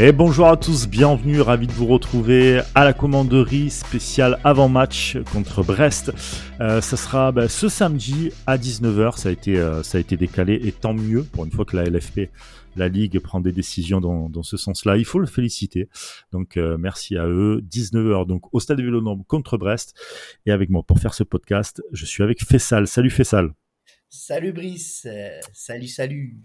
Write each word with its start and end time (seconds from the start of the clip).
Et 0.00 0.12
bonjour 0.12 0.46
à 0.46 0.56
tous, 0.56 0.86
bienvenue, 0.86 1.40
ravi 1.40 1.66
de 1.66 1.72
vous 1.72 1.86
retrouver 1.86 2.60
à 2.76 2.84
la 2.84 2.92
commanderie 2.92 3.68
spéciale 3.68 4.38
avant-match 4.44 5.18
contre 5.32 5.64
Brest. 5.64 6.12
Euh, 6.60 6.80
ça 6.80 6.96
sera 6.96 7.32
bah, 7.32 7.48
ce 7.48 7.68
samedi 7.68 8.30
à 8.46 8.58
19h, 8.58 9.18
ça 9.18 9.28
a, 9.28 9.32
été, 9.32 9.56
euh, 9.56 9.82
ça 9.82 9.98
a 9.98 10.00
été 10.00 10.16
décalé 10.16 10.54
et 10.62 10.70
tant 10.70 10.94
mieux 10.94 11.24
pour 11.24 11.44
une 11.46 11.50
fois 11.50 11.64
que 11.64 11.76
la 11.76 11.82
LFP, 11.82 12.30
la 12.76 12.86
Ligue, 12.86 13.18
prend 13.18 13.40
des 13.40 13.50
décisions 13.50 14.00
dans, 14.00 14.42
ce 14.44 14.56
sens-là. 14.56 14.98
Il 14.98 15.04
faut 15.04 15.18
le 15.18 15.26
féliciter. 15.26 15.88
Donc 16.30 16.56
euh, 16.56 16.78
merci 16.78 17.16
à 17.16 17.26
eux. 17.26 17.60
19h 17.68 18.24
donc 18.28 18.54
au 18.54 18.60
Stade 18.60 18.80
Vélodrome 18.80 19.24
contre 19.24 19.58
Brest. 19.58 19.98
Et 20.46 20.52
avec 20.52 20.70
moi 20.70 20.84
pour 20.84 21.00
faire 21.00 21.12
ce 21.12 21.24
podcast, 21.24 21.82
je 21.90 22.06
suis 22.06 22.22
avec 22.22 22.44
Fessal. 22.44 22.86
Salut 22.86 23.10
Fessal. 23.10 23.50
Salut 24.08 24.52
Brice, 24.52 25.08
salut 25.52 25.88
salut. 25.88 26.36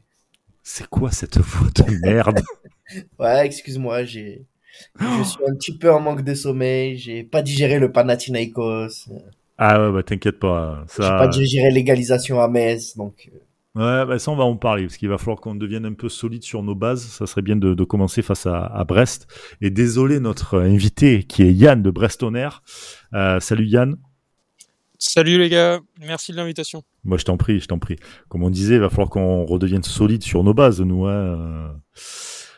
C'est 0.64 0.88
quoi 0.88 1.12
cette 1.12 1.38
voix 1.38 1.70
de 1.76 2.00
merde 2.06 2.42
Ouais, 3.20 3.46
excuse-moi, 3.46 4.06
j'ai. 4.06 4.46
Je 5.00 5.24
suis 5.24 5.44
un 5.48 5.54
petit 5.56 5.78
peu 5.78 5.92
en 5.92 6.00
manque 6.00 6.24
de 6.24 6.34
sommeil, 6.34 6.98
j'ai 6.98 7.24
pas 7.24 7.42
digéré 7.42 7.80
le 7.80 7.92
Panathinaikos. 7.92 9.10
Ah 9.58 9.80
ouais, 9.80 9.92
bah 9.94 10.04
t'inquiète 10.04 10.40
pas. 10.40 10.84
Ça... 10.88 11.04
J'ai 11.04 11.10
pas 11.10 11.28
digéré 11.28 11.70
l'égalisation 11.70 12.42
à 12.42 12.48
Metz, 12.48 12.98
donc. 12.98 13.30
Euh. 13.32 13.38
Ouais, 13.76 14.06
bah 14.06 14.20
ça 14.20 14.30
on 14.30 14.36
va 14.36 14.44
en 14.44 14.56
parler, 14.56 14.84
parce 14.84 14.98
qu'il 14.98 15.10
va 15.10 15.18
falloir 15.18 15.42
qu'on 15.42 15.56
devienne 15.56 15.86
un 15.86 15.94
peu 15.94 16.08
solide 16.08 16.44
sur 16.44 16.64
nos 16.64 16.76
bases. 16.76 17.02
Ça 17.04 17.26
serait 17.28 17.42
bien 17.42 17.56
de, 17.56 17.74
de 17.74 17.84
commencer 17.84 18.22
face 18.22 18.46
à, 18.46 18.66
à, 18.66 18.84
Brest. 18.84 19.28
Et 19.62 19.70
désolé, 19.70 20.20
notre 20.20 20.60
invité, 20.60 21.24
qui 21.24 21.44
est 21.44 21.52
Yann 21.52 21.82
de 21.82 21.90
Brestonner. 21.90 22.50
Euh, 23.14 23.40
salut 23.40 23.66
Yann. 23.66 23.98
Salut 25.06 25.38
les 25.38 25.50
gars, 25.50 25.82
merci 26.00 26.32
de 26.32 26.38
l'invitation. 26.38 26.82
Moi 27.04 27.18
je 27.18 27.26
t'en 27.26 27.36
prie, 27.36 27.60
je 27.60 27.68
t'en 27.68 27.78
prie. 27.78 27.98
Comme 28.30 28.42
on 28.42 28.50
disait, 28.50 28.76
il 28.76 28.80
va 28.80 28.90
falloir 28.90 29.10
qu'on 29.10 29.44
redevienne 29.44 29.84
solide 29.84 30.24
sur 30.24 30.46
nos 30.46 30.54
bases, 30.54 30.80
nous. 30.80 31.06
Hein 31.08 31.76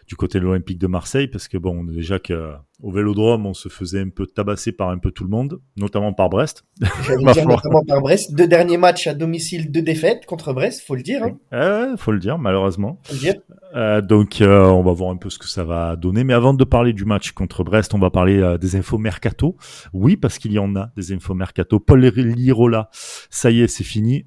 du 0.07 0.15
côté 0.15 0.39
de 0.39 0.43
l'Olympique 0.43 0.77
de 0.77 0.87
Marseille, 0.87 1.27
parce 1.27 1.47
que 1.47 1.57
bon, 1.57 1.83
déjà 1.83 2.19
qu'au 2.19 2.91
Vélodrome, 2.91 3.45
on 3.45 3.53
se 3.53 3.69
faisait 3.69 4.01
un 4.01 4.09
peu 4.09 4.27
tabasser 4.27 4.71
par 4.71 4.89
un 4.89 4.97
peu 4.97 5.11
tout 5.11 5.23
le 5.23 5.29
monde, 5.29 5.59
notamment 5.77 6.13
par 6.13 6.29
Brest. 6.29 6.63
dire 6.79 7.47
notamment 7.47 7.83
par 7.87 8.01
Brest. 8.01 8.33
Deux 8.35 8.47
derniers 8.47 8.77
matchs 8.77 9.07
à 9.07 9.13
domicile, 9.13 9.71
deux 9.71 9.81
défaites 9.81 10.25
contre 10.25 10.53
Brest, 10.53 10.83
faut 10.85 10.95
le 10.95 11.03
dire. 11.03 11.23
Hein. 11.23 11.37
Euh, 11.53 11.97
faut 11.97 12.11
le 12.11 12.19
dire, 12.19 12.37
malheureusement. 12.37 12.99
Faut 13.03 13.13
le 13.13 13.19
dire. 13.19 13.35
Euh, 13.75 14.01
donc, 14.01 14.41
euh, 14.41 14.65
on 14.65 14.83
va 14.83 14.93
voir 14.93 15.11
un 15.11 15.17
peu 15.17 15.29
ce 15.29 15.37
que 15.37 15.47
ça 15.47 15.63
va 15.63 15.95
donner. 15.95 16.23
Mais 16.23 16.33
avant 16.33 16.53
de 16.53 16.63
parler 16.63 16.93
du 16.93 17.05
match 17.05 17.31
contre 17.31 17.63
Brest, 17.63 17.93
on 17.93 17.99
va 17.99 18.09
parler 18.09 18.39
euh, 18.39 18.57
des 18.57 18.75
infos 18.75 18.97
mercato. 18.97 19.57
Oui, 19.93 20.17
parce 20.17 20.37
qu'il 20.37 20.53
y 20.53 20.59
en 20.59 20.75
a 20.75 20.91
des 20.95 21.11
infos 21.11 21.33
mercato. 21.33 21.79
Paul 21.79 21.99
Lirola, 22.01 22.89
ça 22.91 23.51
y 23.51 23.61
est, 23.61 23.67
c'est 23.67 23.83
fini. 23.83 24.25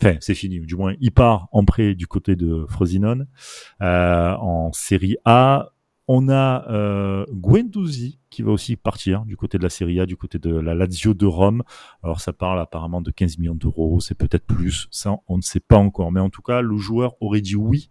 Enfin, 0.00 0.16
c'est 0.20 0.34
fini. 0.34 0.60
Du 0.60 0.76
moins, 0.76 0.94
il 1.00 1.10
part 1.10 1.48
en 1.52 1.64
prêt 1.64 1.94
du 1.94 2.06
côté 2.06 2.36
de 2.36 2.64
Frosinone 2.68 3.26
euh, 3.82 4.34
en 4.36 4.72
Série 4.72 5.16
A. 5.24 5.72
On 6.10 6.30
a 6.30 6.66
euh, 6.70 7.26
qui 8.30 8.42
va 8.42 8.50
aussi 8.50 8.76
partir 8.76 9.26
du 9.26 9.36
côté 9.36 9.58
de 9.58 9.62
la 9.62 9.68
Serie 9.68 10.00
A, 10.00 10.06
du 10.06 10.16
côté 10.16 10.38
de 10.38 10.54
la 10.54 10.74
Lazio 10.74 11.12
de 11.12 11.26
Rome. 11.26 11.62
Alors 12.02 12.20
ça 12.20 12.32
parle 12.32 12.60
apparemment 12.60 13.02
de 13.02 13.10
15 13.10 13.38
millions 13.38 13.54
d'euros, 13.54 14.00
c'est 14.00 14.14
peut-être 14.14 14.46
plus, 14.46 14.88
ça 14.90 15.16
on 15.28 15.36
ne 15.36 15.42
sait 15.42 15.60
pas 15.60 15.76
encore. 15.76 16.10
Mais 16.10 16.20
en 16.20 16.30
tout 16.30 16.40
cas, 16.40 16.62
le 16.62 16.76
joueur 16.78 17.14
aurait 17.20 17.42
dit 17.42 17.56
oui 17.56 17.90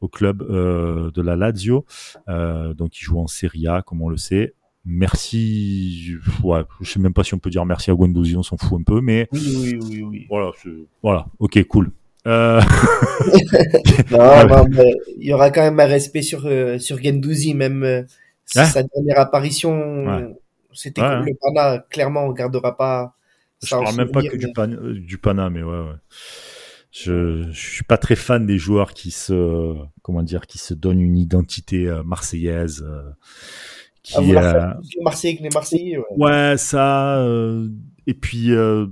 au 0.00 0.08
club 0.08 0.42
euh, 0.42 1.10
de 1.12 1.22
la 1.22 1.36
Lazio, 1.36 1.86
euh, 2.28 2.74
donc 2.74 2.98
il 3.00 3.04
joue 3.04 3.18
en 3.18 3.26
Serie 3.26 3.66
A, 3.66 3.80
comme 3.80 4.02
on 4.02 4.10
le 4.10 4.18
sait 4.18 4.54
merci. 4.84 6.16
Ouais, 6.42 6.62
je 6.80 6.90
sais 6.90 7.00
même 7.00 7.14
pas 7.14 7.24
si 7.24 7.34
on 7.34 7.38
peut 7.38 7.50
dire 7.50 7.64
merci 7.64 7.90
à 7.90 7.94
Guendouzi, 7.94 8.36
on 8.36 8.42
s'en 8.42 8.56
fout 8.56 8.80
un 8.80 8.82
peu, 8.82 9.00
mais 9.00 9.28
oui, 9.32 9.40
oui, 9.56 9.78
oui, 9.82 10.02
oui. 10.02 10.26
Voilà, 10.28 10.52
voilà. 11.02 11.26
Ok, 11.38 11.62
cool. 11.64 11.90
Euh... 12.26 12.60
non, 14.10 14.66
il 15.18 15.28
y 15.28 15.32
aura 15.32 15.50
quand 15.50 15.62
même 15.62 15.78
un 15.78 15.86
respect 15.86 16.22
sur 16.22 16.46
euh, 16.46 16.78
sur 16.78 17.02
Gendouzi, 17.02 17.54
même 17.54 17.82
euh, 17.82 18.02
sa 18.46 18.82
dernière 18.82 19.18
apparition. 19.18 20.34
C'était 20.72 21.02
le 21.02 21.34
Pana. 21.40 21.84
Clairement, 21.90 22.24
on 22.24 22.32
gardera 22.32 22.76
pas. 22.76 23.14
Je 23.62 23.70
parle 23.70 23.96
même 23.96 24.10
pas 24.10 24.22
que 24.22 24.36
du, 24.36 24.52
Pana, 24.52 24.76
du 24.94 25.18
Pana, 25.18 25.48
mais 25.48 25.62
ouais, 25.62 25.78
ouais. 25.78 25.96
Je, 26.90 27.50
je 27.50 27.70
suis 27.70 27.84
pas 27.84 27.98
très 27.98 28.14
fan 28.14 28.46
des 28.46 28.58
joueurs 28.58 28.92
qui 28.92 29.10
se 29.10 29.74
comment 30.02 30.22
dire 30.22 30.46
qui 30.46 30.58
se 30.58 30.74
donnent 30.74 31.00
une 31.00 31.16
identité 31.16 31.88
euh, 31.88 32.02
marseillaise 32.04 32.86
qui 34.04 34.36
euh... 34.36 34.72
Marseille 35.02 35.38
les 35.40 35.50
Marseillais. 35.50 35.98
Ouais, 35.98 36.04
ouais 36.16 36.56
ça. 36.56 37.18
Euh... 37.18 37.68
Et 38.06 38.14
puis 38.14 38.52
euh, 38.52 38.86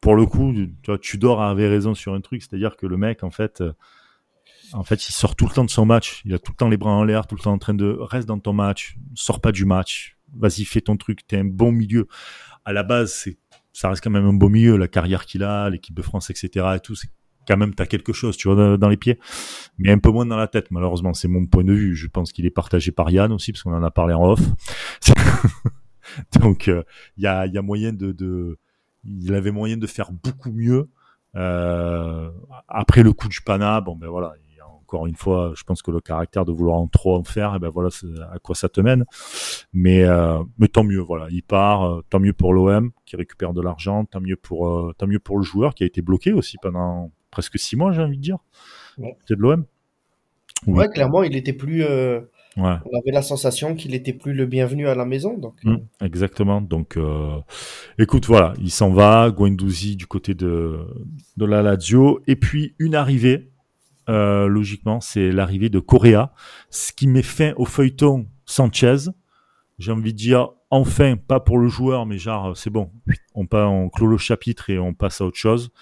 pour 0.00 0.14
le 0.14 0.24
coup, 0.26 0.52
tu, 0.54 0.70
vois, 0.86 0.98
Tudor 0.98 1.42
avait 1.42 1.68
raison 1.68 1.94
sur 1.94 2.14
un 2.14 2.20
truc, 2.20 2.42
c'est-à-dire 2.42 2.76
que 2.76 2.86
le 2.86 2.96
mec, 2.96 3.24
en 3.24 3.30
fait, 3.30 3.60
euh, 3.60 3.72
en 4.72 4.84
fait, 4.84 5.08
il 5.08 5.12
sort 5.12 5.36
tout 5.36 5.46
le 5.46 5.52
temps 5.52 5.64
de 5.64 5.70
son 5.70 5.84
match. 5.84 6.22
Il 6.24 6.34
a 6.34 6.38
tout 6.38 6.52
le 6.52 6.56
temps 6.56 6.68
les 6.68 6.76
bras 6.76 6.92
en 6.92 7.04
l'air, 7.04 7.26
tout 7.26 7.34
le 7.34 7.40
temps 7.40 7.52
en 7.52 7.58
train 7.58 7.74
de 7.74 7.96
reste 8.00 8.28
dans 8.28 8.38
ton 8.38 8.52
match, 8.52 8.96
sors 9.14 9.40
pas 9.40 9.52
du 9.52 9.64
match, 9.64 10.16
vas-y 10.36 10.64
fais 10.64 10.80
ton 10.80 10.96
truc. 10.96 11.26
T'es 11.26 11.38
un 11.38 11.44
bon 11.44 11.72
milieu. 11.72 12.06
À 12.64 12.72
la 12.72 12.82
base, 12.82 13.12
c'est 13.12 13.38
ça 13.72 13.88
reste 13.88 14.04
quand 14.04 14.10
même 14.10 14.24
un 14.24 14.32
beau 14.32 14.48
milieu, 14.48 14.76
la 14.76 14.86
carrière 14.86 15.26
qu'il 15.26 15.42
a, 15.42 15.68
l'équipe 15.68 15.96
de 15.96 16.02
France, 16.02 16.30
etc. 16.30 16.66
Et 16.76 16.80
tout, 16.80 16.94
c'est 16.94 17.08
quand 17.46 17.56
même 17.56 17.74
t'as 17.74 17.86
quelque 17.86 18.12
chose, 18.12 18.36
tu 18.36 18.48
vois, 18.48 18.76
dans 18.76 18.88
les 18.88 18.96
pieds, 18.96 19.18
mais 19.78 19.90
un 19.90 19.98
peu 19.98 20.10
moins 20.10 20.26
dans 20.26 20.36
la 20.36 20.48
tête, 20.48 20.70
malheureusement. 20.70 21.14
C'est 21.14 21.28
mon 21.28 21.46
point 21.46 21.64
de 21.64 21.72
vue. 21.72 21.94
Je 21.94 22.06
pense 22.08 22.32
qu'il 22.32 22.46
est 22.46 22.50
partagé 22.50 22.92
par 22.92 23.10
Yann 23.10 23.32
aussi, 23.32 23.52
parce 23.52 23.62
qu'on 23.62 23.74
en 23.74 23.82
a 23.82 23.90
parlé 23.90 24.14
en 24.14 24.24
off. 24.24 24.40
Donc, 26.40 26.66
il 26.66 26.72
euh, 26.72 26.82
y, 27.18 27.26
a, 27.26 27.46
y 27.46 27.58
a 27.58 27.62
moyen 27.62 27.92
de, 27.92 28.12
de, 28.12 28.58
il 29.04 29.34
avait 29.34 29.50
moyen 29.50 29.76
de 29.76 29.86
faire 29.86 30.12
beaucoup 30.12 30.52
mieux. 30.52 30.88
Euh, 31.36 32.30
après 32.68 33.02
le 33.02 33.12
coup 33.12 33.28
du 33.28 33.40
Pana, 33.40 33.80
bon 33.80 33.96
ben 33.96 34.06
voilà, 34.06 34.34
encore 34.94 35.06
une 35.06 35.16
fois, 35.16 35.52
je 35.56 35.64
pense 35.64 35.82
que 35.82 35.90
le 35.90 36.00
caractère 36.00 36.44
de 36.44 36.52
vouloir 36.52 36.76
en 36.76 36.86
trop 36.86 37.16
en 37.16 37.24
faire, 37.24 37.54
et 37.54 37.56
eh 37.56 37.58
ben 37.58 37.68
voilà 37.68 37.88
à 38.32 38.38
quoi 38.38 38.54
ça 38.54 38.68
te 38.68 38.80
mène. 38.80 39.04
Mais 39.72 40.04
euh, 40.04 40.42
mais 40.58 40.68
tant 40.68 40.84
mieux, 40.84 41.00
voilà, 41.00 41.26
il 41.30 41.42
part, 41.42 41.84
euh, 41.84 42.04
tant 42.10 42.20
mieux 42.20 42.32
pour 42.32 42.52
l'OM 42.52 42.92
qui 43.06 43.16
récupère 43.16 43.54
de 43.54 43.62
l'argent, 43.62 44.04
tant 44.04 44.20
mieux 44.20 44.36
pour 44.36 44.68
euh, 44.68 44.92
tant 44.96 45.06
mieux 45.06 45.18
pour 45.18 45.38
le 45.38 45.42
joueur 45.42 45.74
qui 45.74 45.82
a 45.84 45.86
été 45.86 46.02
bloqué 46.02 46.32
aussi 46.32 46.58
pendant 46.60 47.10
presque 47.34 47.58
six 47.58 47.74
mois, 47.74 47.90
j'ai 47.92 48.00
envie 48.00 48.16
de 48.16 48.22
dire. 48.22 48.38
C'était 48.96 49.34
de 49.34 49.40
l'OM. 49.40 49.64
Ouais, 50.68 50.88
clairement, 50.88 51.24
il 51.24 51.36
était 51.36 51.52
plus. 51.52 51.84
Euh, 51.84 52.20
on 52.56 52.64
avait 52.64 53.10
la 53.12 53.22
sensation 53.22 53.74
qu'il 53.74 53.92
était 53.96 54.12
plus 54.12 54.32
le 54.32 54.46
bienvenu 54.46 54.86
à 54.86 54.94
la 54.94 55.04
maison. 55.04 55.36
Donc, 55.36 55.56
mmh, 55.64 55.76
exactement. 56.00 56.60
Donc, 56.60 56.96
euh, 56.96 57.40
écoute, 57.98 58.26
voilà, 58.26 58.54
il 58.60 58.70
s'en 58.70 58.90
va. 58.90 59.30
Guendouzi 59.30 59.96
du 59.96 60.06
côté 60.06 60.34
de, 60.34 60.78
de 61.36 61.44
la 61.44 61.60
Lazio. 61.60 62.20
Et 62.28 62.36
puis, 62.36 62.74
une 62.78 62.94
arrivée, 62.94 63.50
euh, 64.08 64.46
logiquement, 64.46 65.00
c'est 65.00 65.32
l'arrivée 65.32 65.70
de 65.70 65.80
Correa. 65.80 66.32
Ce 66.70 66.92
qui 66.92 67.08
met 67.08 67.22
fin 67.22 67.52
au 67.56 67.64
feuilleton 67.64 68.26
Sanchez. 68.46 69.10
J'ai 69.80 69.90
envie 69.90 70.12
de 70.12 70.18
dire, 70.18 70.50
enfin, 70.70 71.16
pas 71.16 71.40
pour 71.40 71.58
le 71.58 71.66
joueur, 71.66 72.06
mais 72.06 72.16
genre, 72.16 72.56
c'est 72.56 72.70
bon. 72.70 72.92
On, 73.34 73.48
on 73.52 73.88
clôt 73.88 74.06
le 74.06 74.18
chapitre 74.18 74.70
et 74.70 74.78
on 74.78 74.94
passe 74.94 75.20
à 75.20 75.24
autre 75.24 75.36
chose 75.36 75.72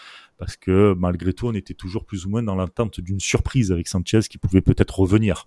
parce 0.42 0.56
que 0.56 0.92
malgré 0.98 1.32
tout, 1.32 1.46
on 1.46 1.54
était 1.54 1.72
toujours 1.72 2.04
plus 2.04 2.26
ou 2.26 2.28
moins 2.28 2.42
dans 2.42 2.56
l'attente 2.56 2.98
d'une 3.00 3.20
surprise 3.20 3.70
avec 3.70 3.86
Sanchez 3.86 4.22
qui 4.28 4.38
pouvait 4.38 4.60
peut-être 4.60 4.98
revenir. 4.98 5.46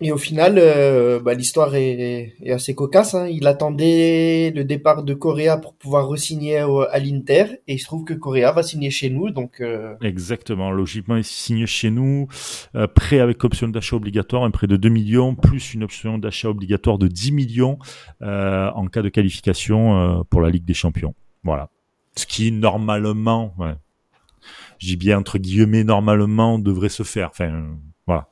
Et 0.00 0.12
au 0.12 0.16
final, 0.16 0.58
euh, 0.58 1.18
bah, 1.18 1.34
l'histoire 1.34 1.74
est, 1.74 2.36
assez 2.48 2.76
cocasse. 2.76 3.16
Hein. 3.16 3.26
Il 3.26 3.48
attendait 3.48 4.52
le 4.54 4.62
départ 4.62 5.02
de 5.02 5.12
Correa 5.12 5.56
pour 5.56 5.74
pouvoir 5.74 6.06
re-signer 6.06 6.58
à 6.58 6.98
l'Inter, 7.00 7.46
et 7.66 7.74
il 7.74 7.78
se 7.80 7.86
trouve 7.86 8.04
que 8.04 8.14
Correa 8.14 8.52
va 8.52 8.62
signer 8.62 8.90
chez 8.90 9.10
nous. 9.10 9.30
Donc 9.30 9.60
euh, 9.60 9.96
exactement, 10.00 10.70
logiquement, 10.70 11.16
il 11.16 11.24
signe 11.24 11.66
chez 11.66 11.90
nous, 11.90 12.28
euh, 12.76 12.86
prêt 12.86 13.18
avec 13.18 13.42
option 13.42 13.66
d'achat 13.66 13.96
obligatoire, 13.96 14.44
un 14.44 14.52
prêt 14.52 14.68
de 14.68 14.76
2 14.76 14.88
millions 14.88 15.34
plus 15.34 15.74
une 15.74 15.82
option 15.82 16.16
d'achat 16.16 16.48
obligatoire 16.48 16.98
de 16.98 17.08
10 17.08 17.32
millions 17.32 17.78
en 18.20 18.86
cas 18.86 19.02
de 19.02 19.08
qualification 19.08 20.24
pour 20.30 20.42
la 20.42 20.50
Ligue 20.50 20.64
des 20.64 20.74
Champions. 20.74 21.16
Voilà. 21.42 21.70
Ce 22.14 22.24
qui 22.24 22.52
normalement, 22.52 23.52
ouais, 23.58 23.74
j'ai 24.78 24.96
bien 24.96 25.18
entre 25.18 25.38
guillemets 25.38 25.84
normalement 25.84 26.58
devrait 26.58 26.88
se 26.88 27.02
faire. 27.02 27.28
Enfin, 27.30 27.76
voilà. 28.06 28.28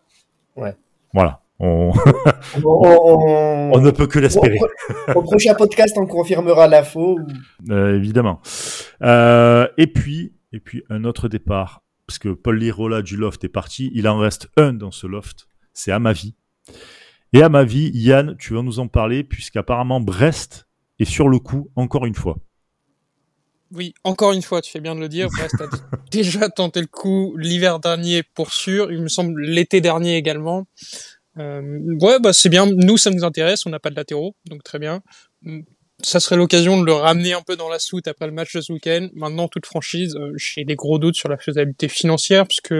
Ouais. 0.56 0.74
Voilà. 1.12 1.42
On... 1.58 1.92
on, 2.64 3.80
ne 3.80 3.90
peut 3.90 4.06
que 4.06 4.18
l'espérer. 4.18 4.58
Au, 5.14 5.22
prochain 5.22 5.54
podcast, 5.54 5.96
on 5.96 6.06
confirmera 6.06 6.68
l'info. 6.68 7.18
Euh, 7.70 7.96
évidemment. 7.96 8.40
Euh, 9.02 9.66
et 9.78 9.86
puis, 9.86 10.34
et 10.52 10.60
puis 10.60 10.82
un 10.90 11.04
autre 11.04 11.28
départ, 11.28 11.82
parce 12.06 12.18
que 12.18 12.28
Paul 12.28 12.58
Lirola 12.58 13.02
du 13.02 13.16
loft 13.16 13.42
est 13.44 13.48
parti. 13.48 13.90
Il 13.94 14.06
en 14.08 14.18
reste 14.18 14.48
un 14.56 14.74
dans 14.74 14.90
ce 14.90 15.06
loft. 15.06 15.48
C'est 15.72 15.92
à 15.92 15.98
ma 15.98 16.12
vie. 16.12 16.34
Et 17.32 17.42
à 17.42 17.48
ma 17.48 17.64
vie, 17.64 17.90
Yann, 17.94 18.36
tu 18.38 18.54
vas 18.54 18.62
nous 18.62 18.78
en 18.78 18.88
parler, 18.88 19.24
puisqu'apparemment 19.24 20.00
Brest 20.00 20.68
est 20.98 21.04
sur 21.04 21.28
le 21.28 21.38
coup 21.38 21.70
encore 21.76 22.06
une 22.06 22.14
fois. 22.14 22.38
Oui, 23.72 23.94
encore 24.04 24.32
une 24.32 24.42
fois, 24.42 24.62
tu 24.62 24.70
fais 24.70 24.80
bien 24.80 24.94
de 24.94 25.00
le 25.00 25.08
dire. 25.08 25.28
Brest 25.28 25.60
a 25.60 25.66
déjà 26.10 26.48
tenté 26.48 26.80
le 26.80 26.86
coup 26.86 27.36
l'hiver 27.36 27.80
dernier 27.80 28.22
pour 28.22 28.52
sûr. 28.52 28.92
Il 28.92 29.00
me 29.02 29.08
semble 29.08 29.40
l'été 29.42 29.80
dernier 29.80 30.16
également. 30.16 30.66
Euh, 31.38 31.80
ouais, 32.00 32.18
bah 32.20 32.32
c'est 32.32 32.48
bien. 32.48 32.66
Nous, 32.66 32.96
ça 32.96 33.10
nous 33.10 33.24
intéresse. 33.24 33.66
On 33.66 33.70
n'a 33.70 33.80
pas 33.80 33.90
de 33.90 33.96
latéraux, 33.96 34.36
donc 34.46 34.62
très 34.62 34.78
bien. 34.78 35.02
Ça 36.02 36.20
serait 36.20 36.36
l'occasion 36.36 36.78
de 36.78 36.84
le 36.84 36.92
ramener 36.92 37.32
un 37.32 37.40
peu 37.40 37.56
dans 37.56 37.68
la 37.68 37.78
soute 37.78 38.06
après 38.06 38.26
le 38.26 38.32
match 38.32 38.54
de 38.54 38.60
ce 38.60 38.72
week-end. 38.72 39.08
Maintenant, 39.14 39.48
toute 39.48 39.66
franchise, 39.66 40.14
euh, 40.16 40.32
j'ai 40.36 40.64
des 40.64 40.76
gros 40.76 40.98
doutes 40.98 41.16
sur 41.16 41.28
la 41.28 41.38
faisabilité 41.38 41.88
financière, 41.88 42.46
puisque 42.46 42.74